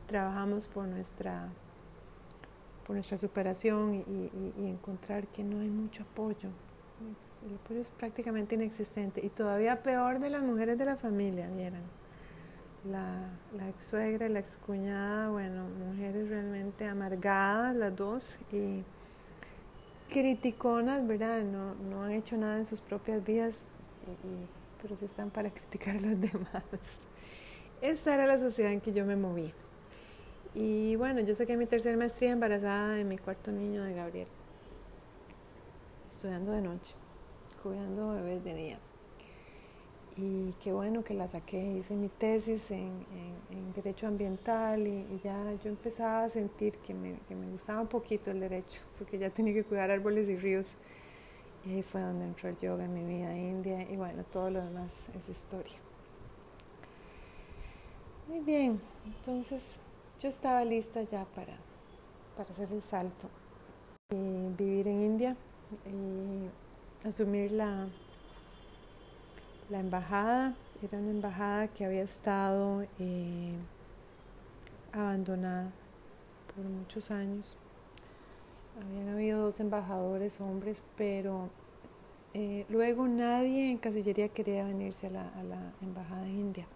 [0.06, 1.48] trabajamos por nuestra
[2.84, 6.50] por nuestra superación y, encontrar que no hay mucho apoyo.
[7.48, 11.82] El apoyo es prácticamente inexistente y todavía peor de las mujeres de la familia, vieran.
[12.84, 18.84] La, la ex suegra y la ex cuñada, bueno, mujeres realmente amargadas las dos y
[20.14, 21.42] criticonas, ¿verdad?
[21.42, 23.64] No, no han hecho nada en sus propias vidas,
[24.80, 26.64] pero sí están para criticar a los demás.
[27.82, 29.52] Esta era la sociedad en que yo me movía.
[30.54, 34.28] Y bueno, yo saqué mi tercera maestría embarazada de mi cuarto niño de Gabriel,
[36.08, 36.94] estudiando de noche,
[37.60, 38.78] cuidando bebés de día.
[40.16, 43.04] Y qué bueno que la saqué, hice mi tesis en,
[43.74, 48.30] Derecho Ambiental y, ya yo empezaba a sentir que me, que me gustaba un poquito
[48.30, 50.76] el derecho, porque ya tenía que cuidar árboles y ríos.
[51.66, 54.64] Y ahí fue donde entró el yoga en mi vida india y bueno, todo lo
[54.64, 55.74] demás es historia.
[58.28, 59.78] Muy bien, entonces
[60.20, 61.56] yo estaba lista ya para,
[62.36, 63.28] para hacer el salto
[64.10, 65.36] y vivir en India
[65.86, 67.88] y asumir la,
[69.70, 70.54] la embajada.
[70.82, 73.54] Era una embajada que había estado eh,
[74.92, 75.70] abandonada
[76.54, 77.58] por muchos años.
[78.80, 81.48] Habían habido dos embajadores hombres, pero
[82.34, 86.66] eh, luego nadie en Cancillería quería venirse a la, a la embajada en India.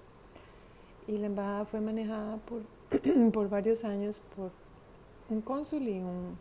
[1.07, 2.63] Y la embajada fue manejada por
[3.33, 4.51] por varios años por
[5.29, 6.37] un cónsul y un,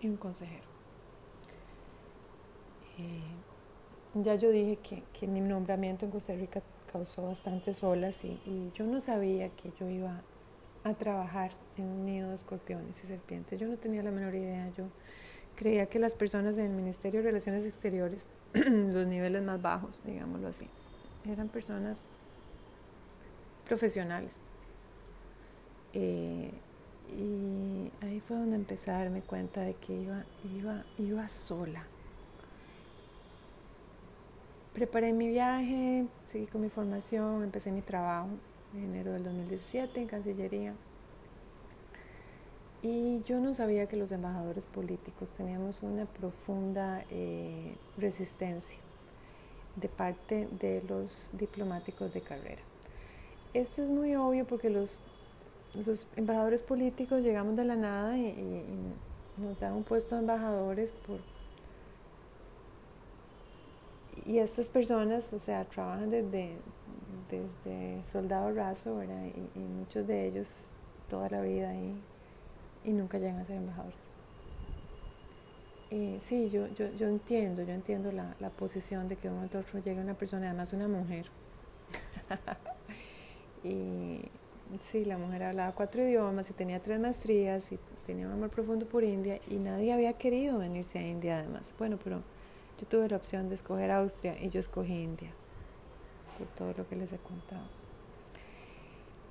[0.00, 0.68] y un consejero.
[2.98, 3.20] Eh,
[4.22, 8.86] ya yo dije que, que, mi nombramiento en Costa Rica causó bastantes olas y, yo
[8.86, 10.22] no sabía que yo iba
[10.84, 13.60] a trabajar en un nido de escorpiones y serpientes.
[13.60, 14.70] Yo no tenía la menor idea.
[14.76, 14.84] Yo
[15.56, 20.68] creía que las personas del Ministerio de Relaciones Exteriores, los niveles más bajos, digámoslo así,
[21.26, 22.04] eran personas
[23.66, 24.40] profesionales.
[25.92, 26.52] Eh,
[27.16, 30.24] y ahí fue donde empecé a darme cuenta de que iba,
[30.56, 31.86] iba, iba sola.
[34.78, 38.28] Preparé mi viaje, seguí con mi formación, empecé mi trabajo
[38.72, 40.72] en enero del 2017 en Cancillería.
[42.80, 48.78] Y yo no sabía que los embajadores políticos teníamos una profunda eh, resistencia
[49.74, 52.62] de parte de los diplomáticos de carrera.
[53.54, 55.00] Esto es muy obvio porque los
[55.74, 58.32] los embajadores políticos llegamos de la nada y,
[59.38, 61.18] nos dan un puesto de embajadores por
[64.28, 66.56] y estas personas, o sea, trabajan desde,
[67.30, 69.24] desde soldado raso, ¿verdad?
[69.54, 70.72] Y, muchos de ellos
[71.08, 71.98] toda la vida y,
[72.84, 73.98] y nunca llegan a ser embajadores.
[75.90, 79.58] Eh, sí, yo, yo, yo entiendo, yo entiendo la, la posición de que un momento
[79.58, 81.26] otro llegue una persona, además una mujer.
[83.64, 84.20] y,
[84.82, 88.84] Sí, la mujer hablaba cuatro idiomas y tenía tres maestrías y tenía un amor profundo
[88.86, 91.72] por India y nadie había querido venirse a India además.
[91.78, 92.22] Bueno, pero
[92.78, 95.32] yo tuve la opción de escoger Austria y yo escogí India
[96.38, 97.66] por todo lo que les he contado.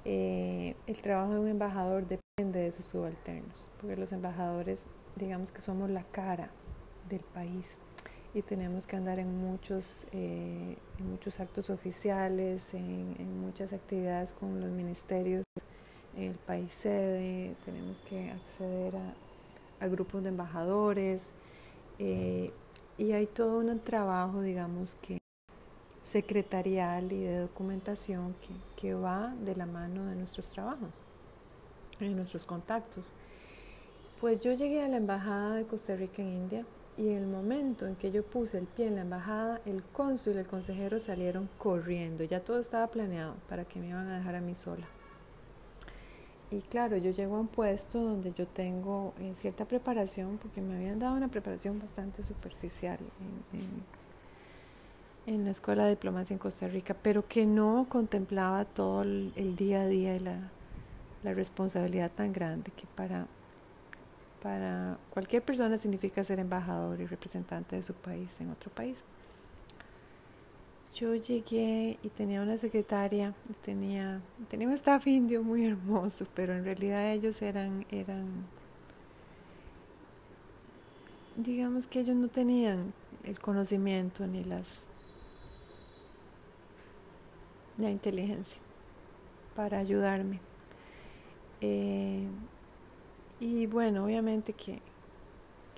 [0.04, 5.62] Eh, el trabajo de un embajador depende de sus subalternos, porque los embajadores, digamos que
[5.62, 6.50] somos la cara
[7.10, 7.80] del país.
[8.34, 14.62] y tenemos que andar en muchos, eh, en muchos actos oficiales, en, muchas actividades con
[14.62, 15.43] los ministerios
[16.16, 18.93] en el país sede, tenemos que acceder
[19.80, 21.32] a, grupos de embajadores
[21.98, 22.52] eh,
[22.98, 25.20] y hay todo un trabajo, digamos, que
[26.04, 31.02] secretarial y de documentación que, que va de la mano de nuestros trabajos,
[32.00, 33.14] de nuestros contactos.
[34.22, 36.66] Pues yo llegué a la Embajada de Costa Rica en India
[36.98, 40.36] y en el momento en que yo puse el pie en la embajada, el cónsul
[40.36, 42.24] y el consejero salieron corriendo.
[42.24, 44.88] Ya todo estaba planeado para que me iban a dejar a mí sola.
[46.50, 50.76] Y claro, yo llego a un puesto donde yo tengo eh, cierta preparación, porque me
[50.76, 53.00] habían dado una preparación bastante superficial
[55.26, 59.82] en, la Escuela de Diplomacia en Costa Rica, pero que no contemplaba todo el, día
[59.82, 60.50] a día y la,
[61.24, 63.28] la responsabilidad tan grande que para
[64.41, 69.04] para cualquier persona significa ser embajador y representante de su país en otro país.
[70.94, 73.34] Yo llegué y tenía una secretaria,
[73.64, 78.26] tenía, tenía un staff indio muy hermoso, pero en realidad ellos eran, eran,
[81.36, 84.86] digamos que ellos no tenían el conocimiento ni las,
[87.78, 88.60] la inteligencia
[89.56, 90.40] para ayudarme.
[91.62, 92.28] Eh,
[93.40, 94.82] y bueno, obviamente que,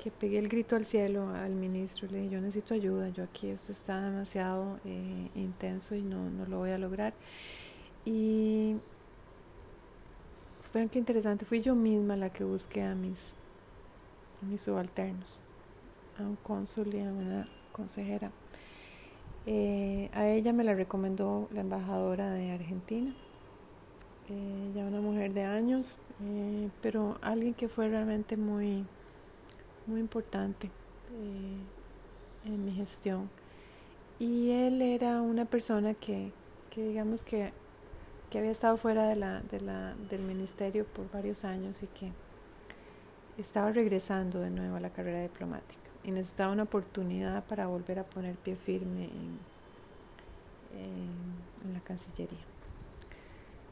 [0.02, 3.24] que pegué el grito al cielo al ministro y le dije, yo necesito ayuda, yo
[3.24, 7.14] aquí esto está demasiado eh, intenso y no, no lo voy a lograr.
[8.06, 8.78] Y
[10.72, 13.34] fue que interesante, fui yo misma la que busqué a mis,
[14.42, 15.44] a mis subalternos,
[16.18, 18.32] a un cónsul y a una consejera.
[19.46, 23.14] Eh, a ella me la recomendó la embajadora de Argentina
[24.30, 28.86] eh, ya una mujer de años, eh, pero alguien que fue realmente muy,
[29.90, 31.58] muy importante eh,
[32.46, 33.30] en mi gestión.
[34.20, 36.32] Y él era una persona que,
[36.70, 37.52] que digamos que,
[38.30, 42.12] que, había estado fuera de la, de la, del ministerio por varios años y que
[43.38, 48.04] estaba regresando de nuevo a la carrera diplomática y necesitaba una oportunidad para volver a
[48.04, 49.40] poner pie firme en,
[51.66, 52.49] en la Cancillería.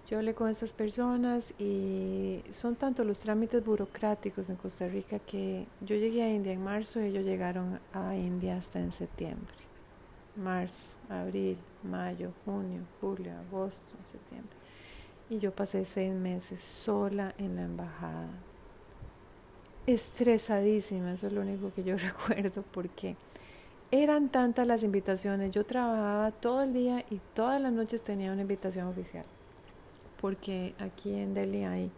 [0.09, 5.67] Yo hablé con esas personas y son tanto los trámites burocráticos en Costa Rica que
[5.81, 9.53] yo llegué a India en marzo y ellos llegaron a India hasta en septiembre.
[10.37, 14.55] Marzo, abril, mayo, junio, julio, agosto, septiembre.
[15.29, 18.29] Y yo pasé seis meses sola en la embajada.
[19.87, 23.17] Estresadísima, eso es lo único que yo recuerdo porque
[23.91, 25.51] eran tantas las invitaciones.
[25.51, 29.25] Yo trabajaba todo el día y todas las noches tenía una invitación oficial
[30.21, 31.91] porque aquí en Delhi hay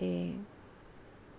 [0.00, 0.34] eh,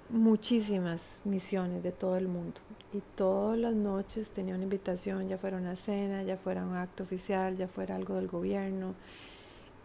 [0.10, 2.62] muchísimas misiones de todo el mundo
[2.94, 7.04] y todas las noches tenía una invitación, ya fuera una cena, ya fuera un acto
[7.04, 8.96] oficial, ya fuera algo del gobierno.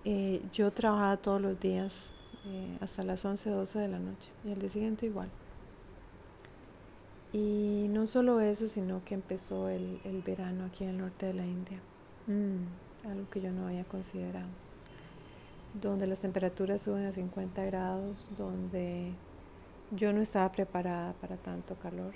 [0.05, 2.15] Eh, yo trabajaba todos los días
[2.47, 5.29] eh, hasta las 11, 12 de la noche y al día siguiente igual.
[7.33, 11.35] Y no solo eso, sino que empezó el, el verano aquí en el norte de
[11.35, 11.81] la India,
[12.29, 14.64] mm, algo que yo no había considerado
[15.81, 19.13] donde las temperaturas suben a 50 grados, donde
[19.91, 22.15] yo no estaba preparada para tanto calor.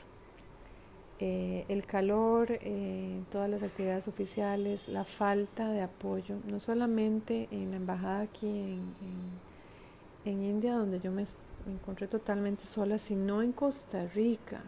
[1.21, 7.71] Eh, el calor, eh, todas las actividades oficiales, la falta de apoyo, no solamente en
[7.73, 8.79] la embajada aquí
[10.25, 11.25] en, India, donde yo me,
[11.67, 14.63] me, encontré totalmente sola, sino en Costa Rica,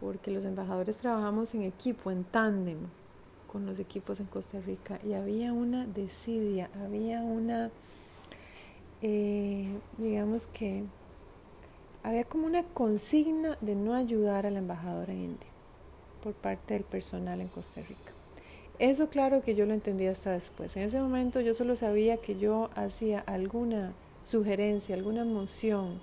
[0.00, 2.78] porque los embajadores trabajamos en equipo, en tándem
[3.54, 7.70] con los equipos en Costa Rica y había una desidia, había una,
[9.00, 10.82] eh, digamos que,
[12.02, 15.46] había como una consigna de no ayudar a la embajadora India
[16.20, 18.12] por parte del personal en Costa Rica.
[18.80, 20.76] Eso claro que yo lo entendí hasta después.
[20.76, 23.92] En ese momento yo solo sabía que yo hacía alguna
[24.24, 26.00] sugerencia, alguna moción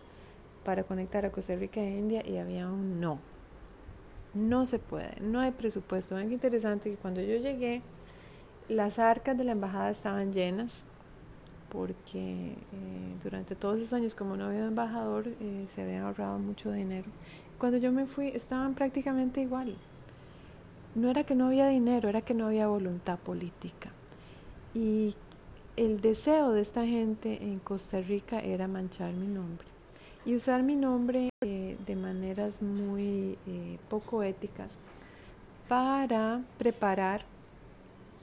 [0.63, 3.30] para conectar a Costa Rica e India y había un no.
[4.33, 6.15] No se puede, no hay presupuesto.
[6.15, 7.81] Ven qué interesante que cuando yo llegué,
[8.69, 10.85] las arcas de la embajada estaban llenas
[11.69, 16.71] porque eh, durante todos esos años como no había embajador eh, se había ahorrado mucho
[16.71, 17.09] dinero.
[17.57, 19.77] Cuando yo me fui estaban prácticamente igual.
[20.95, 23.91] No era que no había dinero, era que no había voluntad política.
[24.73, 25.15] Y
[25.77, 29.67] el deseo de esta gente en Costa Rica era manchar mi nombre
[30.25, 31.30] y usar mi nombre
[31.85, 34.77] de maneras muy eh, poco éticas
[35.67, 37.21] para preparar,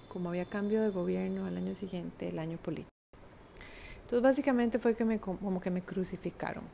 [0.09, 2.90] como había cambio de gobierno al año siguiente, el año político.
[4.02, 6.64] Entonces básicamente fue que me, como que me crucificaron.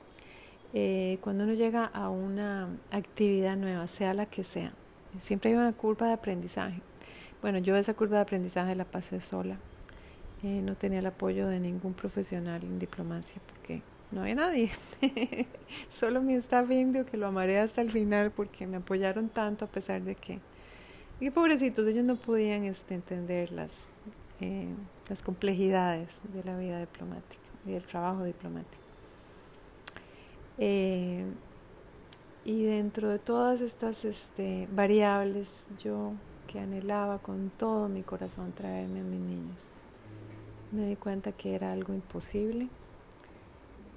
[0.73, 4.73] Eh, cuando uno llega a una actividad nueva, sea la que sea,
[5.21, 6.81] siempre hay una curva de aprendizaje.
[7.43, 9.57] Bueno, yo esa curva de aprendizaje la pasé sola.
[10.43, 14.71] Eh, no tenía el apoyo de ningún profesional en diplomacia porque no había nadie.
[15.91, 19.69] Solo mi staff indio que lo amaré hasta el final porque me apoyaron tanto a
[19.69, 20.41] pesar de que,
[21.21, 23.89] y pobrecitos, ellos no podían este, entender las,
[24.41, 24.69] eh,
[25.09, 28.83] las complejidades de la vida diplomática y del trabajo diplomático.
[30.59, 31.25] Eh,
[32.45, 36.13] y dentro de todas estas este, variables, yo
[36.47, 39.71] que anhelaba con todo mi corazón traerme a mis niños,
[40.73, 42.69] me di cuenta que era algo imposible,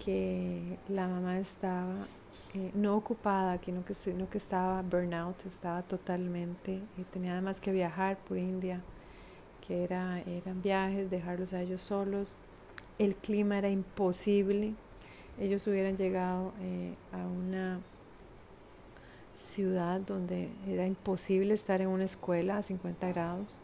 [0.04, 2.08] que la mamá estaba
[2.54, 7.72] eh, no ocupada, sino que, sino que estaba burnout, estaba totalmente, y tenía además que
[7.72, 8.82] viajar por India,
[9.68, 12.38] que era, eran viajes, dejarlos a ellos solos,
[13.00, 14.74] el clima era imposible,
[15.40, 17.80] ellos hubieran llegado eh, a una
[19.36, 23.60] ciudad donde era imposible estar en una escuela a 50 grados,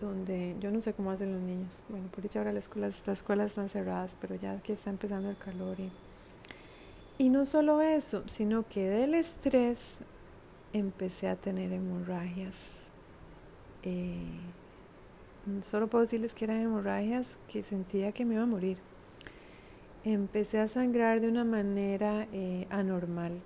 [0.00, 1.82] donde yo no sé cómo hacen los niños.
[1.88, 5.36] Bueno, por dicha ahora las escuelas, escuelas están cerradas, pero ya que está empezando el
[5.36, 5.78] calor.
[5.78, 5.90] Y,
[7.18, 9.98] y no solo eso, sino que del estrés
[10.72, 12.56] empecé a tener hemorragias.
[13.82, 14.16] Eh,
[15.62, 18.78] solo puedo decirles que eran hemorragias que sentía que me iba a morir.
[20.04, 23.40] Empecé a sangrar de una manera eh, anormal.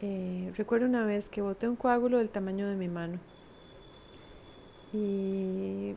[0.00, 3.18] Eh, recuerdo una vez que boté un coágulo del tamaño de mi mano
[4.96, 5.96] y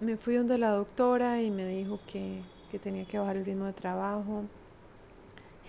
[0.00, 2.40] me fui donde la doctora y me dijo que,
[2.70, 4.44] que tenía que bajar el ritmo de trabajo,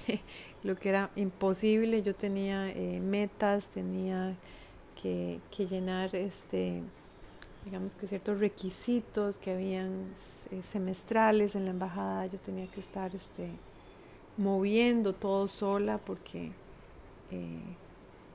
[0.63, 2.01] lo que era imposible.
[2.01, 4.35] Yo tenía eh, metas, tenía
[5.01, 6.81] que, llenar este,
[7.65, 10.13] digamos que ciertos requisitos que habían
[10.51, 12.25] eh, semestrales en la embajada.
[12.27, 13.49] Yo tenía que estar este,
[14.37, 16.51] moviendo todo sola porque
[17.31, 17.61] eh,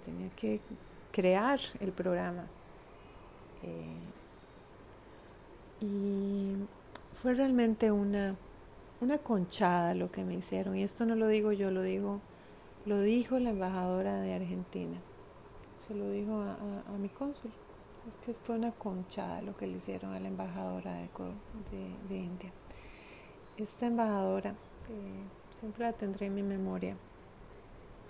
[0.04, 0.60] tenía que
[1.12, 2.46] crear el programa.
[3.64, 4.04] Eh,
[5.80, 6.56] y
[7.20, 8.36] fue realmente una,
[9.00, 10.76] una conchada lo que me hicieron.
[10.76, 12.20] Y esto no lo digo yo, lo digo,
[12.86, 14.98] lo dijo la embajadora de Argentina.
[15.86, 17.50] Se lo dijo a, mi cónsul.
[18.08, 21.08] Es que fue una conchada lo que le hicieron a la embajadora de,
[22.08, 22.52] de, India.
[23.56, 26.96] Esta embajadora, eh, siempre la tendré en mi memoria,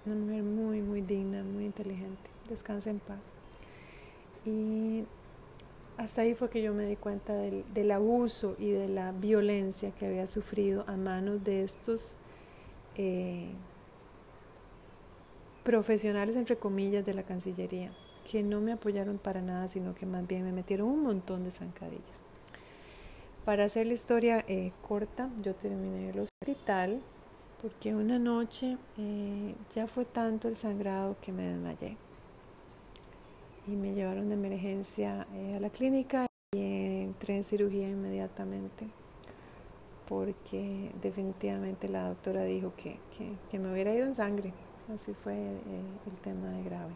[0.05, 2.31] una mujer muy, muy digna, muy inteligente.
[2.49, 3.35] Descansa en paz.
[4.45, 5.05] Y
[5.97, 9.93] hasta ahí fue que yo me di cuenta del, del, abuso y de la violencia
[9.93, 12.17] que había sufrido a manos de estos
[12.97, 13.51] eh,
[15.63, 17.93] profesionales, entre comillas, de la Cancillería,
[18.31, 21.51] que no me apoyaron para nada, sino que más bien me metieron un montón de
[21.51, 22.23] zancadillas.
[23.45, 27.01] Para hacer la historia eh, corta, yo terminé el hospital
[27.63, 31.97] porque una noche eh, ya fue tanto el sangrado que me desmayé
[33.67, 38.87] y me llevaron de emergencia eh, a la clínica y entré en cirugía inmediatamente
[40.09, 42.99] porque definitivamente la doctora dijo que,
[43.51, 44.53] que, me hubiera ido en sangre,
[44.95, 46.95] así fue eh, el tema de grave.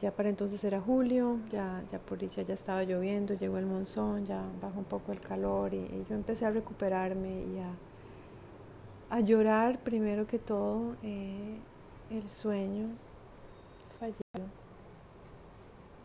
[0.00, 4.26] ya para entonces era julio, ya, ya por dicha ya estaba lloviendo, llegó el monzón,
[4.26, 9.78] ya bajó un poco el calor y yo empecé a recuperarme y a, a llorar
[9.78, 11.56] primero que todo eh,
[12.10, 12.88] el sueño
[14.02, 14.48] fallido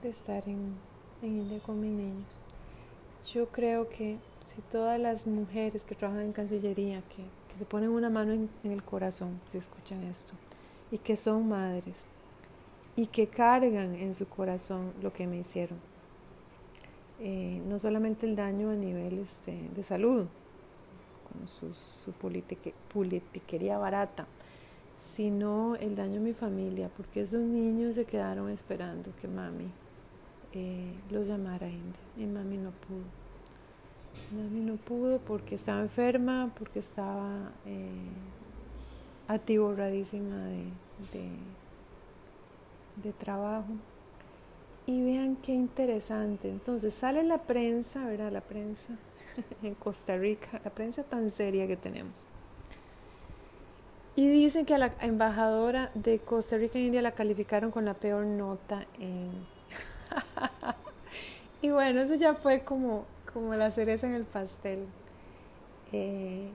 [0.04, 0.76] de estar en,
[1.24, 2.40] India con mis niños.
[3.34, 7.24] Yo creo que si todas las mujeres que trabajan en Cancillería, que,
[7.58, 10.34] se ponen una mano en, el corazón, si escuchan esto,
[10.92, 12.06] y que son madres,
[12.96, 15.80] y que cargan en su corazón lo que me hicieron,
[17.20, 20.28] eh, no solamente el daño a nivel este, de salud,
[21.48, 24.28] su, su politiquería barata,
[24.98, 29.72] sino el daño a mi familia, porque esos niños se quedaron esperando que mami
[30.54, 33.06] eh, los llamara India y mami no pudo.
[34.36, 38.10] Mami no pudo porque estaba enferma, porque estaba eh,
[39.28, 40.64] atiborradísima de,
[41.14, 41.30] de,
[43.04, 43.74] de trabajo.
[44.88, 46.50] Y vean qué interesante.
[46.50, 48.32] Entonces sale la prensa, ¿verdad?
[48.32, 48.98] La prensa
[49.62, 52.26] en Costa Rica, la prensa tan seria que tenemos.
[54.18, 57.94] Y dicen que a la embajadora de Costa Rica en India la calificaron con la
[57.94, 59.30] peor nota en...
[61.62, 64.88] y bueno, eso ya fue como, como la cereza en el pastel.
[65.92, 66.50] Eh,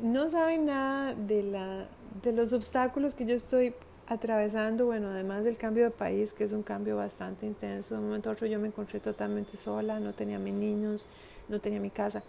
[0.00, 1.88] no saben nada de, la,
[2.22, 3.72] de los obstáculos que yo estoy
[4.06, 8.08] atravesando, bueno, además del cambio de país, que es un cambio bastante intenso, de un
[8.08, 11.06] momento a otro yo me encontré totalmente sola, no tenía mis niños,
[11.48, 12.22] no tenía mi casa.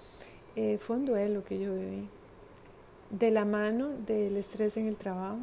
[0.56, 2.08] Eh, fue un duelo que yo viví.
[3.12, 5.40] De la mano del estrés en el trabajo,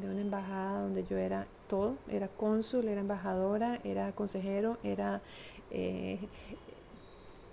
[0.00, 5.20] de una embajada donde yo era todo, era cónsul, era embajadora, era consejero, era
[5.70, 6.18] eh,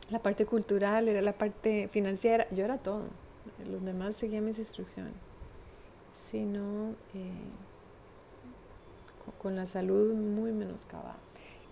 [0.10, 3.04] la parte cultural, era la parte financiera, yo era todo.
[3.70, 5.14] Los demás seguían mis instrucciones.
[6.30, 7.32] Sino eh,
[9.42, 11.18] con la salud muy menoscabada.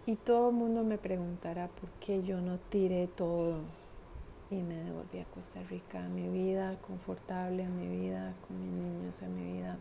[0.05, 3.59] Y todo el mundo me preguntará por qué yo no tiré todo
[4.49, 8.71] y me devolví a Costa Rica, a mi vida confortable, a mi vida con mis
[8.71, 9.77] niños, a mi vida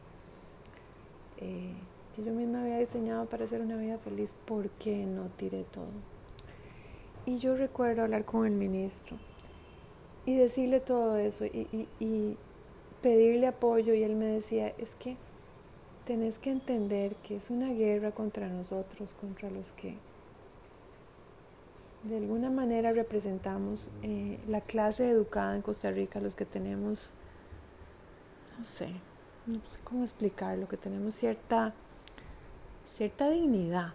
[1.39, 1.75] eh,
[2.15, 5.91] que yo misma había diseñado para hacer una vida feliz, ¿por qué no tiré todo?
[7.27, 9.17] Y yo recuerdo hablar con el ministro
[10.25, 12.37] y decirle todo eso y, y
[13.03, 15.17] pedirle apoyo y él me decía, es que
[16.07, 19.97] tenés que entender que es una guerra contra nosotros, contra los que
[22.05, 27.15] de alguna manera representamos eh, la clase educada en Costa Rica, los que tenemos,
[28.59, 28.91] no sé,
[29.47, 31.73] no sé cómo explicarlo, que tenemos cierta,
[32.89, 33.95] cierta dignidad.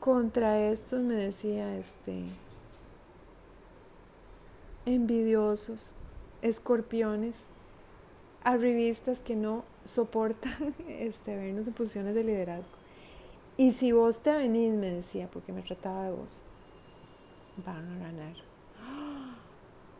[0.00, 2.24] Contra estos me decía este
[4.86, 5.92] envidiosos,
[6.40, 7.36] escorpiones,
[8.42, 12.77] arribistas que no soportan este, vernos en posiciones de liderazgo.
[13.60, 16.42] Y si vos te venís, me decía, porque me trataba de vos,
[17.66, 18.34] van a ganar.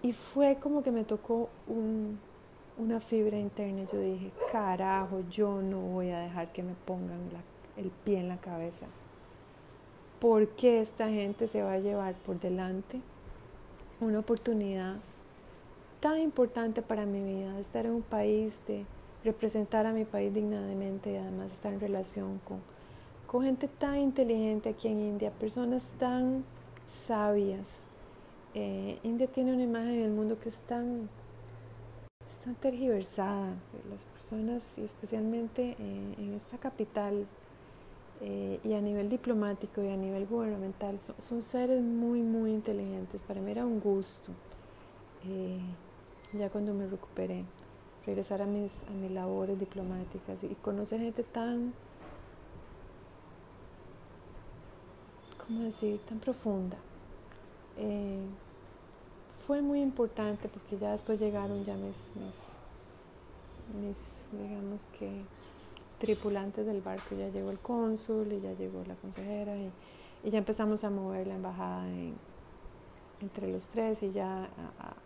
[0.01, 1.49] Y fue como que me tocó
[2.79, 3.83] una fibra interna.
[3.93, 7.19] Yo dije, carajo, yo no voy a dejar que me pongan
[7.77, 8.87] el pie en la cabeza.
[10.21, 13.01] ¿Por qué esta gente se va a llevar por delante
[14.01, 14.99] una oportunidad
[15.99, 18.87] tan importante para mi vida, de estar en un país, de
[19.25, 22.61] representar a mi país dignamente y además estar en relación con,
[23.29, 26.45] con gente tan inteligente aquí en India, personas tan
[26.87, 27.85] sabias.
[28.55, 31.11] Eh, India tiene una imagen del mundo que es tan,
[32.61, 33.55] tergiversada.
[33.91, 37.27] Las personas, especialmente eh, en esta capital,
[38.23, 43.21] eh, y a nivel diplomático y a nivel gubernamental, son, seres muy, muy inteligentes.
[43.21, 44.33] Para mí era un gusto,
[46.33, 47.45] ya cuando me recuperé,
[48.07, 51.75] regresar a mis, a mis labores diplomáticas y conocer gente tan
[55.49, 56.77] ¿cómo decir?, tan profunda.
[57.79, 58.21] Eh,
[59.47, 62.13] fue muy importante porque ya después llegaron ya mis,
[63.81, 65.25] mis, digamos que,
[65.99, 69.73] tripulantes del barco, ya llegó el cónsul y ya llegó la consejera y,
[70.25, 71.87] ya empezamos a mover la embajada
[73.21, 74.51] entre los tres y ya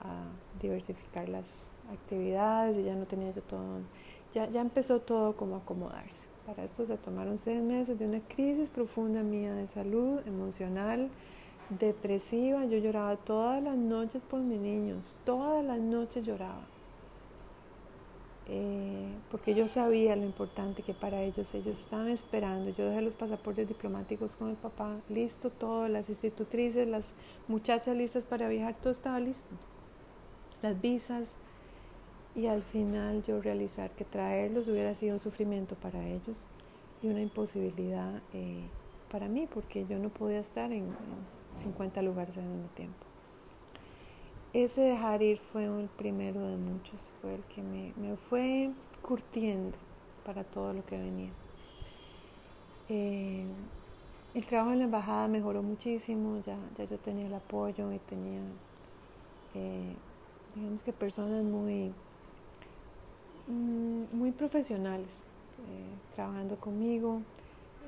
[0.01, 0.25] a,
[0.61, 3.81] diversificar las actividades y ya no tenía yo todo,
[4.33, 6.32] ya, ya empezó todo como a acomodarse.
[6.47, 11.09] Para eso se tomaron seis meses de una crisis profunda mía de salud emocional,
[11.71, 12.65] depresiva.
[12.65, 16.63] Yo lloraba todas las noches por mis niños, todas las noches lloraba.
[18.49, 22.71] Eh, porque yo sabía lo importante que para ellos, ellos estaban esperando.
[22.71, 27.13] Yo dejé los pasaportes diplomáticos con el papá, listo todo, las institutrices, las
[27.47, 29.53] muchachas listas para viajar, todo estaba listo.
[30.61, 31.37] Las visas,
[32.35, 36.47] y al final yo realizar que traerlos hubiera sido un sufrimiento para ellos
[37.03, 38.63] y una imposibilidad eh,
[39.11, 40.87] para mí porque yo no podía estar en,
[41.55, 43.05] 50 lugares al mismo tiempo.
[44.55, 48.71] Ese dejar ir fue el primero de muchos, fue el que me, fue
[49.03, 49.77] curtiendo
[50.25, 51.31] para todo lo que venía.
[52.89, 53.45] Eh,
[54.35, 58.41] el trabajo en la embajada mejoró muchísimo, ya, ya yo tenía el apoyo y tenía,
[59.55, 59.95] eh,
[60.55, 61.93] digamos que personas muy
[63.49, 65.27] muy profesionales
[65.69, 67.23] eh, trabajando conmigo.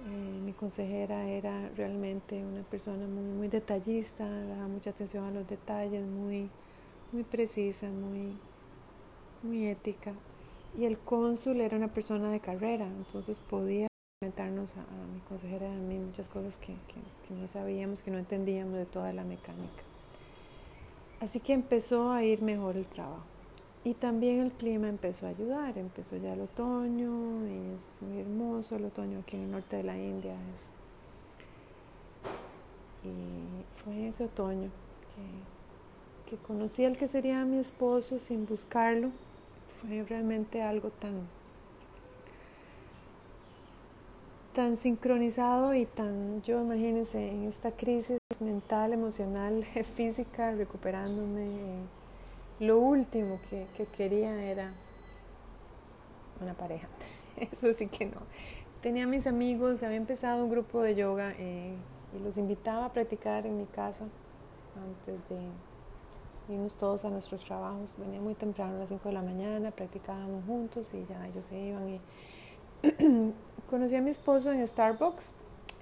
[0.07, 5.49] Eh, mi consejera era realmente una persona muy, muy detallista, daba mucha atención a los
[5.49, 6.51] detalles, muy,
[7.13, 8.37] muy precisa, muy,
[9.43, 10.13] muy ética.
[10.77, 13.87] Y el cónsul era una persona de carrera, entonces podía
[14.21, 14.81] comentarnos a,
[15.15, 16.75] mi consejera y a mí muchas cosas que,
[17.29, 19.83] que no sabíamos, que no entendíamos de toda la mecánica.
[21.21, 23.34] Así que empezó a ir mejor el trabajo.
[23.85, 28.77] Y también el clima empezó a ayudar, empezó ya el otoño, y es muy hermoso
[28.77, 30.35] el otoño aquí en el norte de la India.
[33.05, 34.71] Y fue ese otoño
[35.15, 39.11] que, que conocí al que sería mi esposo sin buscarlo.
[39.83, 41.29] Fue realmente algo tan,
[44.55, 49.63] tan sincronizado y tan, yo imagínense, en esta crisis mental, emocional,
[49.95, 51.45] física, recuperándome.
[51.45, 52.04] Eh,
[52.61, 54.73] lo último que, quería era
[56.41, 56.89] una pareja.
[57.53, 58.21] Eso sí que no.
[58.81, 61.75] Tenía mis amigos, había empezado un grupo de yoga eh,
[62.15, 64.05] y los invitaba a practicar en mi casa
[64.77, 67.97] antes de irnos todos a nuestros trabajos.
[67.99, 71.59] Venía muy temprano a las 5 de la mañana, practicábamos juntos y ya ellos se
[71.59, 72.01] iban.
[73.71, 75.33] Conocí a mi esposo en Starbucks,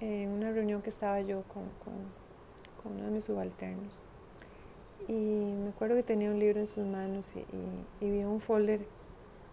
[0.00, 3.92] en una reunión que estaba yo con, con, uno de mis subalternos.
[5.08, 8.86] Y me acuerdo que tenía un libro en sus manos y, y, vi un folder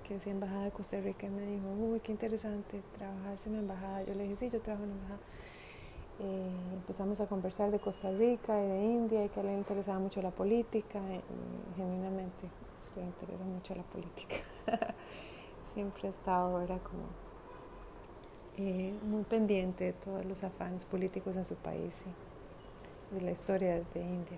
[0.08, 3.60] que decía Embajada de Costa Rica y me dijo, uy, qué interesante, trabajas en la
[3.60, 4.04] embajada.
[4.04, 5.20] Yo le dije, sí, yo trabajo en la embajada.
[6.74, 10.32] Empezamos a conversar de Costa Rica y de India y que le interesaba mucho la
[10.32, 11.22] política y
[11.78, 12.50] genuinamente
[12.96, 14.38] le interesa mucho la política.
[15.74, 17.04] Siempre he estado ahora como
[18.58, 21.94] eh, muy pendiente de todos los afanes políticos en su país
[23.12, 24.38] y de la historia de India.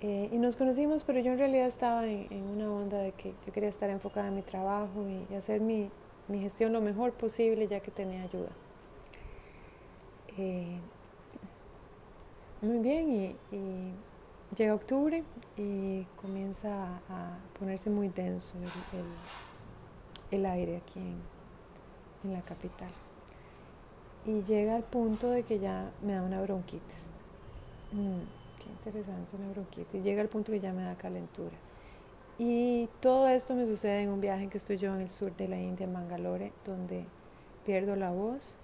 [0.00, 3.52] Eh, y nos conocimos, pero yo en realidad estaba en, una onda de que yo
[3.52, 5.90] quería estar enfocada en mi trabajo y, hacer mi,
[6.28, 8.50] mi, gestión lo mejor posible ya que tenía ayuda.
[10.36, 10.78] Eh,
[12.62, 13.36] muy bien, y,
[14.56, 15.24] llega octubre
[15.56, 18.54] y comienza a, ponerse muy denso
[20.30, 21.20] el, el, aire aquí en,
[22.24, 22.88] en la capital
[24.28, 27.08] y llega al punto de que ya me da una bronquitis.
[27.92, 28.37] Mm,
[28.70, 30.02] interesante, una bronquitis.
[30.02, 31.56] Llega al punto que ya me da calentura.
[32.38, 35.48] Y todo esto me sucede en un viaje que estoy yo en el sur de
[35.48, 37.04] la India, en Mangalore, donde
[37.66, 38.56] pierdo la voz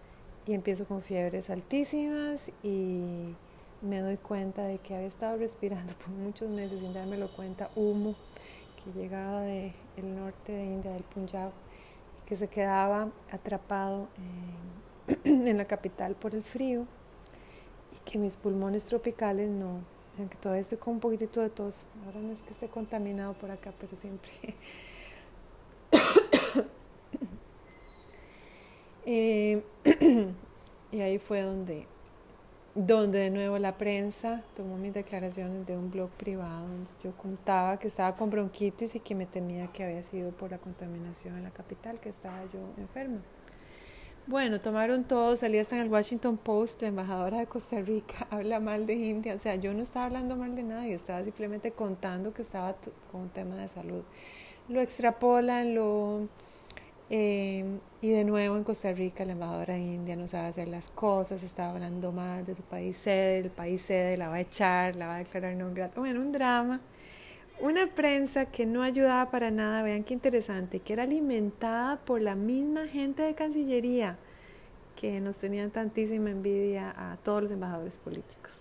[0.47, 3.35] y empiezo con fiebres altísimas y
[3.83, 8.15] me doy cuenta de que había estado respirando por muchos meses sin dármelo cuenta humo
[8.83, 9.73] que llegaba del
[10.15, 11.51] norte de India, del Punjab,
[12.23, 14.85] y que se quedaba atrapado en
[15.25, 16.87] en la capital por el frío
[17.93, 19.81] y que mis pulmones tropicales no,
[20.19, 23.51] aunque todavía estoy con un poquitito de tos, ahora no es que esté contaminado por
[23.51, 24.31] acá, pero siempre.
[29.07, 29.63] Eh,
[30.91, 31.87] y ahí fue donde,
[32.75, 37.79] donde de nuevo la prensa tomó mis declaraciones de un blog privado donde yo contaba
[37.79, 41.45] que estaba con bronquitis y que me temía que había sido por la contaminación en
[41.45, 43.21] la capital, que estaba yo enferma.
[44.27, 48.59] Bueno, tomaron todo, salí hasta en el Washington Post, la embajadora de Costa Rica habla
[48.59, 52.33] mal de India, o sea, yo no estaba hablando mal de nadie, estaba simplemente contando
[52.33, 52.75] que estaba
[53.13, 54.03] con un tema de salud.
[54.69, 56.29] Lo extrapolan, lo...
[57.11, 57.65] Eh,
[58.01, 61.43] y de nuevo en Costa Rica la embajadora de India no sabe hacer las cosas,
[61.43, 65.07] estaba hablando mal de su país sede, el país sede la va a echar, la
[65.07, 66.01] va a declarar no grato.
[66.01, 66.81] Bueno, un drama.
[67.61, 72.35] Una prensa que no ayudaba para nada, vean qué interesante, que era alimentada por la
[72.35, 74.19] misma gente de Cancillería
[74.97, 78.53] que nos tenían tantísima envidia a todos los embajadores políticos.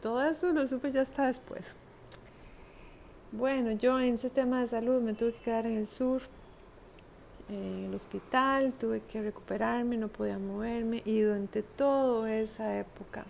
[0.00, 1.74] Todo eso lo supe ya hasta después.
[3.32, 6.22] Bueno, yo en ese tema de salud me tuve que quedar en el sur,
[7.48, 13.24] en el hospital, tuve que recuperarme, no podía moverme y durante toda esa época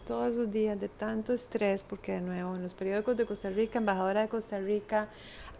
[0.00, 3.78] todos esos días de tanto estrés, porque de nuevo en los periódicos de Costa Rica,
[3.78, 5.08] embajadora de Costa Rica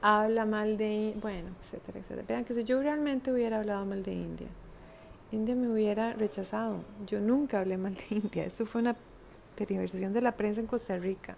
[0.01, 2.27] habla mal de, bueno, etcétera, etcétera.
[2.29, 4.49] Vean que si yo realmente hubiera hablado mal de India,
[5.31, 6.85] India me hubiera rechazado.
[7.07, 8.97] Yo nunca hablé mal de India, eso fue una
[9.55, 11.37] tergiversación de la prensa en Costa Rica.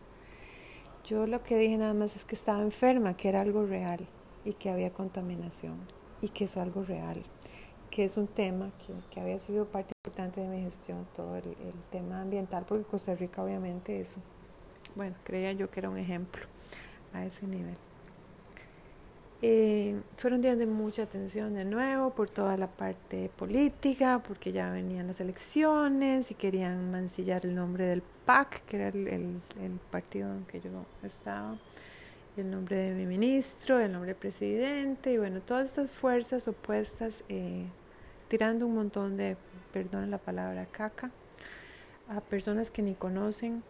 [1.04, 4.06] Yo lo que dije nada más es que estaba enferma, que era algo real
[4.44, 5.76] y que había contaminación
[6.22, 7.22] y que es algo real
[7.94, 11.44] que es un tema que, que, había sido parte importante de mi gestión, todo el,
[11.90, 14.18] tema ambiental, porque Costa Rica obviamente eso,
[14.94, 16.46] bueno, creía yo que era un ejemplo
[17.12, 17.74] a ese nivel.
[19.42, 24.70] Eh, fueron días de mucha atención de nuevo por toda la parte política, porque ya
[24.70, 30.32] venían las elecciones y querían mancillar el nombre del PAC, que era el, el, partido
[30.32, 30.70] en que yo
[31.02, 31.58] estaba,
[32.36, 37.24] el nombre de mi ministro, el nombre del presidente, y bueno, todas estas fuerzas opuestas
[37.28, 37.64] eh,
[38.28, 39.36] tirando un montón de,
[39.74, 41.10] perdón la palabra, caca
[42.08, 43.64] a personas que ni conocen.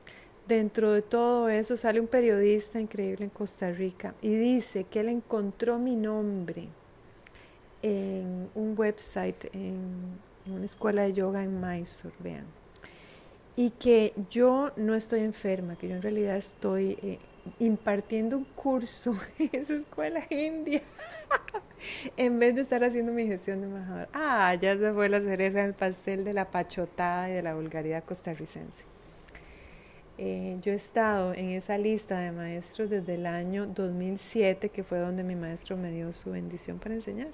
[0.47, 5.09] Dentro de todo eso sale un periodista increíble en Costa Rica y dice que él
[5.09, 6.69] encontró mi nombre
[7.81, 12.45] en un website, en, una escuela de yoga en Mysore, vean.
[13.57, 17.19] Y que yo no estoy enferma, que yo en realidad estoy eh,
[17.59, 20.83] impartiendo un curso en esa escuela india.
[22.17, 24.09] En vez de estar haciendo mi gestión de embajador.
[24.13, 28.05] Ah, ya se fue la cereza del pastel de la pachotada y de la vulgaridad
[28.05, 28.85] costarricense.
[30.17, 34.99] Eh, yo he estado en esa lista de maestros desde el año 2007, que fue
[34.99, 37.29] donde mi maestro me dio su bendición para enseñar.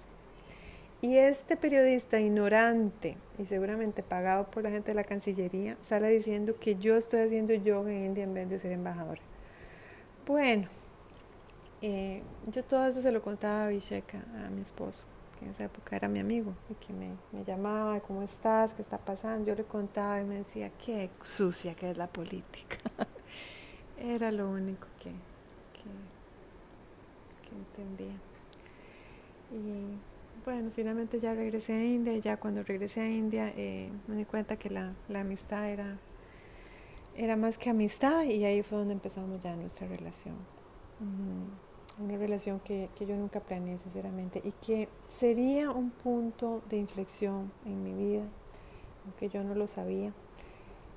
[1.03, 6.57] Y este periodista ignorante y seguramente pagado por la gente de la Cancillería sale diciendo
[6.61, 9.19] que yo estoy haciendo yoga en India en vez de ser embajador.
[10.27, 10.69] Bueno,
[11.83, 15.07] eh, yo todo eso se lo contaba a Visheka, a mi esposo,
[15.39, 18.75] que en esa época era mi amigo, y que me, llamaba, ¿cómo estás?
[18.75, 19.47] ¿Qué está pasando?
[19.47, 22.79] Yo le contaba y me decía, qué sucia que es la política.
[23.99, 25.11] era lo único que,
[25.73, 25.91] que,
[27.49, 28.17] que entendía.
[29.53, 29.99] Y
[30.45, 34.25] bueno, finalmente ya regresé a India y ya cuando regresé a India eh, me di
[34.25, 35.99] cuenta que la, la, amistad era,
[37.15, 40.37] era más que amistad y ahí fue donde empezamos ya nuestra relación.
[42.01, 47.53] Una relación que, que, yo nunca planeé sinceramente y que sería un punto de inflexión
[47.65, 48.25] en mi vida,
[49.05, 50.13] aunque yo no lo sabía.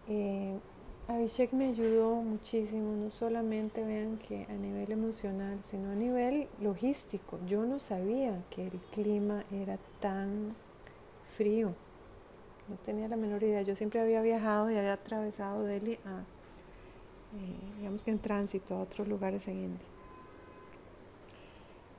[0.07, 0.57] Eh,
[1.07, 7.39] Abhishek me ayudó muchísimo, no solamente vean que a nivel emocional, sino a nivel logístico.
[7.45, 10.55] Yo no sabía que el clima era tan
[11.35, 11.73] frío,
[12.69, 13.61] no tenía la menor idea.
[13.63, 16.21] Yo siempre había viajado y había atravesado Delhi a,
[17.37, 19.92] eh, digamos que en tránsito a otros lugares en India.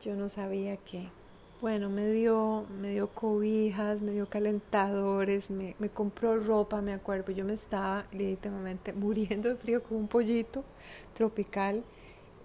[0.04, 1.08] Yo no sabía que
[1.62, 7.32] bueno, me dio, me dio cobijas, me dio calentadores, me, me compró ropa, me acuerdo.
[7.32, 10.62] Yo me estaba literalmente muriendo de frío como un pollito
[11.14, 11.82] tropical.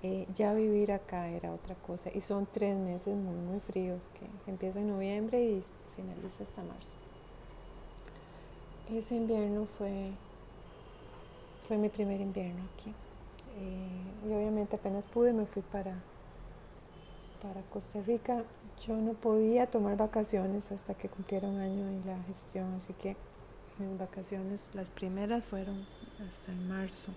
[0.03, 2.09] Eh, ya vivir acá era otra cosa.
[2.15, 5.61] Y son tres meses muy, muy fríos que empieza en noviembre y
[5.97, 6.95] finaliza hasta marzo.
[8.89, 10.11] Ese invierno fue,
[11.67, 12.93] fue mi primer invierno aquí.
[13.57, 15.97] Eh, y obviamente apenas pude me fui para,
[17.41, 18.43] para Costa Rica
[18.85, 23.15] yo no podía tomar vacaciones hasta que cumpliera un año en la gestión, así que
[23.77, 25.85] mis vacaciones, las primeras fueron
[26.27, 27.11] hasta en marzo.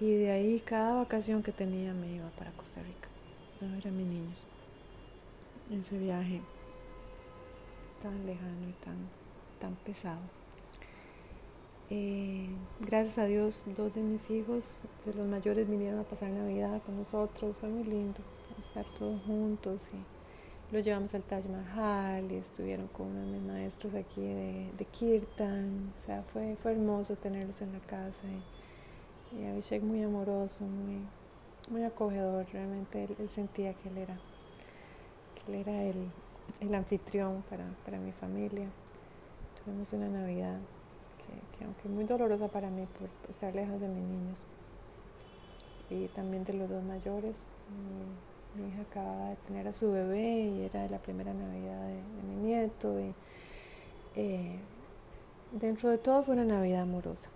[0.00, 3.08] Y de ahí cada vacación que tenía me iba para Costa Rica
[3.60, 4.44] a ver a mis niños.
[5.70, 6.40] Ese viaje
[8.02, 8.96] tan lejano y tan,
[9.60, 10.20] tan pesado.
[11.88, 12.48] Eh,
[12.80, 16.96] gracias a Dios, dos de mis hijos, de los mayores, vinieron a pasar Navidad con
[16.96, 17.56] nosotros.
[17.58, 18.20] Fue muy lindo
[18.62, 23.94] estar todos juntos y los llevamos al Taj Mahal y estuvieron con uno mis maestros
[23.94, 25.92] aquí de, de Kirtan.
[25.98, 28.22] O sea, fue, fue hermoso tenerlos en la casa
[29.32, 31.00] y, y Abhishek muy amoroso, muy,
[31.70, 32.46] muy acogedor.
[32.52, 34.18] Realmente él, sentía que él era,
[35.34, 36.10] que él era el,
[36.60, 38.68] el anfitrión para, para, mi familia.
[39.62, 40.58] Tuvimos una Navidad
[41.18, 44.46] que, que aunque muy dolorosa para mí por estar lejos de mis niños
[45.90, 47.46] y también de los dos mayores.
[48.54, 52.34] Mi hija acababa de tener a su bebé y era la primera Navidad de, mi
[52.36, 53.00] nieto.
[53.00, 53.14] Y,
[54.16, 54.58] eh,
[55.52, 57.30] dentro de todo fue una Navidad amorosa.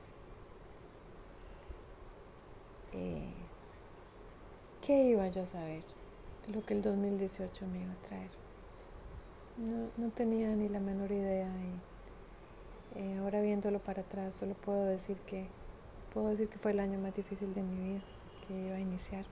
[2.93, 3.33] Eh,
[4.83, 5.83] ¿Qué iba yo a saber?
[6.53, 8.31] Lo que el 2018 me iba a traer.
[9.57, 11.97] No, no tenía ni la menor idea y
[13.01, 15.47] eh, ahora viéndolo para atrás solo puedo decir que
[16.13, 18.01] puedo decir que fue el año más difícil de mi vida
[18.47, 19.25] que iba a iniciar.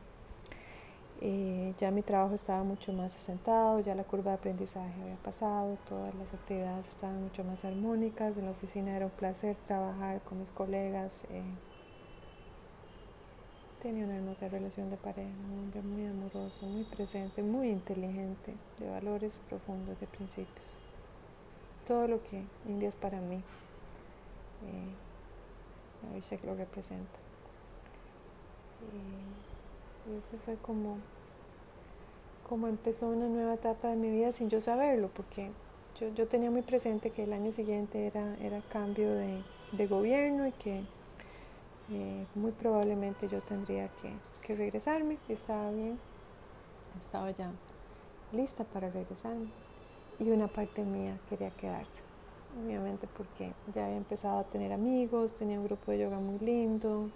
[1.27, 5.79] Eh, ya mi trabajo estaba mucho más asentado, ya la curva de aprendizaje había pasado,
[5.89, 10.41] todas las actividades estaban mucho más armónicas, en la oficina era un placer trabajar con
[10.41, 11.23] mis colegas.
[11.31, 11.43] Eh,
[13.81, 18.91] tenía una hermosa relación de pareja, un hombre muy amoroso, muy presente, muy inteligente, de
[18.91, 20.79] valores profundos, de principios.
[21.87, 23.37] Todo lo que India es para mí,
[24.67, 27.19] eh, Abhishek lo representa.
[30.07, 30.99] Y eso fue como,
[32.49, 35.51] como empezó una nueva etapa de mi vida sin yo saberlo, porque
[36.01, 39.43] yo, yo tenía muy presente que el año siguiente era, era cambio de,
[39.73, 40.85] de gobierno y que
[41.91, 44.13] eh, muy probablemente yo tendría que,
[44.47, 45.19] que regresarme.
[45.29, 45.99] Estaba bien,
[47.01, 47.51] estaba ya
[48.33, 49.49] lista para regresarme.
[50.19, 52.03] Y una parte mía quería quedarse,
[52.65, 57.11] obviamente porque ya había empezado a tener amigos, tenía un grupo de yoga muy lindo,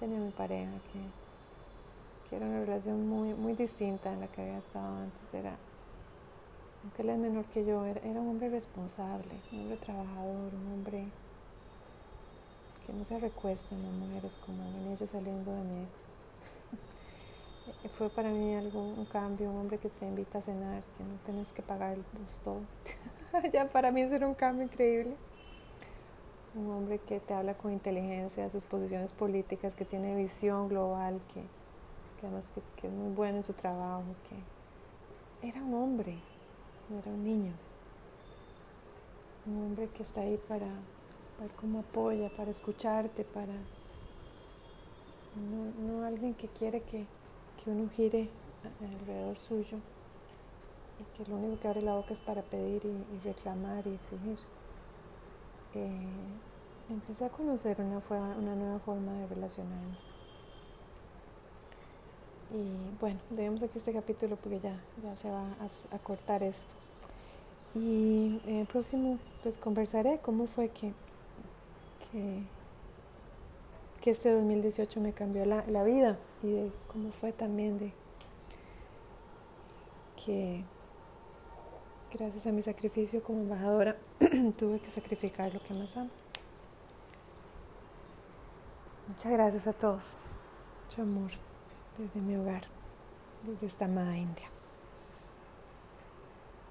[0.00, 0.98] tenía mi pareja que
[2.28, 5.34] que era una relación muy, muy distinta en la que había estado antes.
[5.34, 5.56] Era,
[6.82, 11.06] aunque él es menor que yo, era, un hombre responsable, un hombre trabajador, un hombre
[12.86, 15.90] que no se recuesta en las mujeres como venía yo saliendo de mi ex.
[17.96, 21.16] Fue para mí algo, un cambio, un hombre que te invita a cenar, que no
[21.24, 21.96] tienes que pagar
[22.44, 22.60] todo.
[23.52, 25.14] ya para mí eso era un cambio increíble.
[26.54, 31.42] Un hombre que te habla con inteligencia, sus posiciones políticas, que tiene visión global, que,
[32.18, 36.18] que además que, es muy bueno en su trabajo, que era un hombre,
[36.88, 37.52] no era un niño.
[39.46, 40.66] Un hombre que está ahí para
[41.40, 43.54] ver cómo apoya, para escucharte, para...
[45.36, 47.06] No, alguien que quiere que,
[47.66, 48.30] uno gire
[48.80, 49.76] alrededor suyo
[50.98, 54.38] y que lo único que abre la boca es para pedir y, reclamar y exigir.
[55.74, 56.08] Eh,
[56.88, 58.00] empecé a conocer una,
[58.38, 60.07] una nueva forma de relacionarme
[62.50, 65.54] y bueno, dejemos aquí este capítulo porque ya, ya se va
[65.90, 66.74] a, cortar esto.
[67.74, 70.92] Y en el próximo pues conversaré cómo fue que,
[72.10, 72.44] que,
[74.10, 77.92] este 2018 me cambió la, la, vida y de cómo fue también de
[80.24, 80.64] que
[82.12, 83.96] Gracias a mi sacrificio como embajadora,
[84.58, 86.10] tuve que sacrificar lo que más amo.
[89.08, 90.16] Muchas gracias a todos.
[90.86, 91.47] Mucho amor
[91.98, 92.62] desde mi hogar,
[93.44, 94.48] desde esta amada India.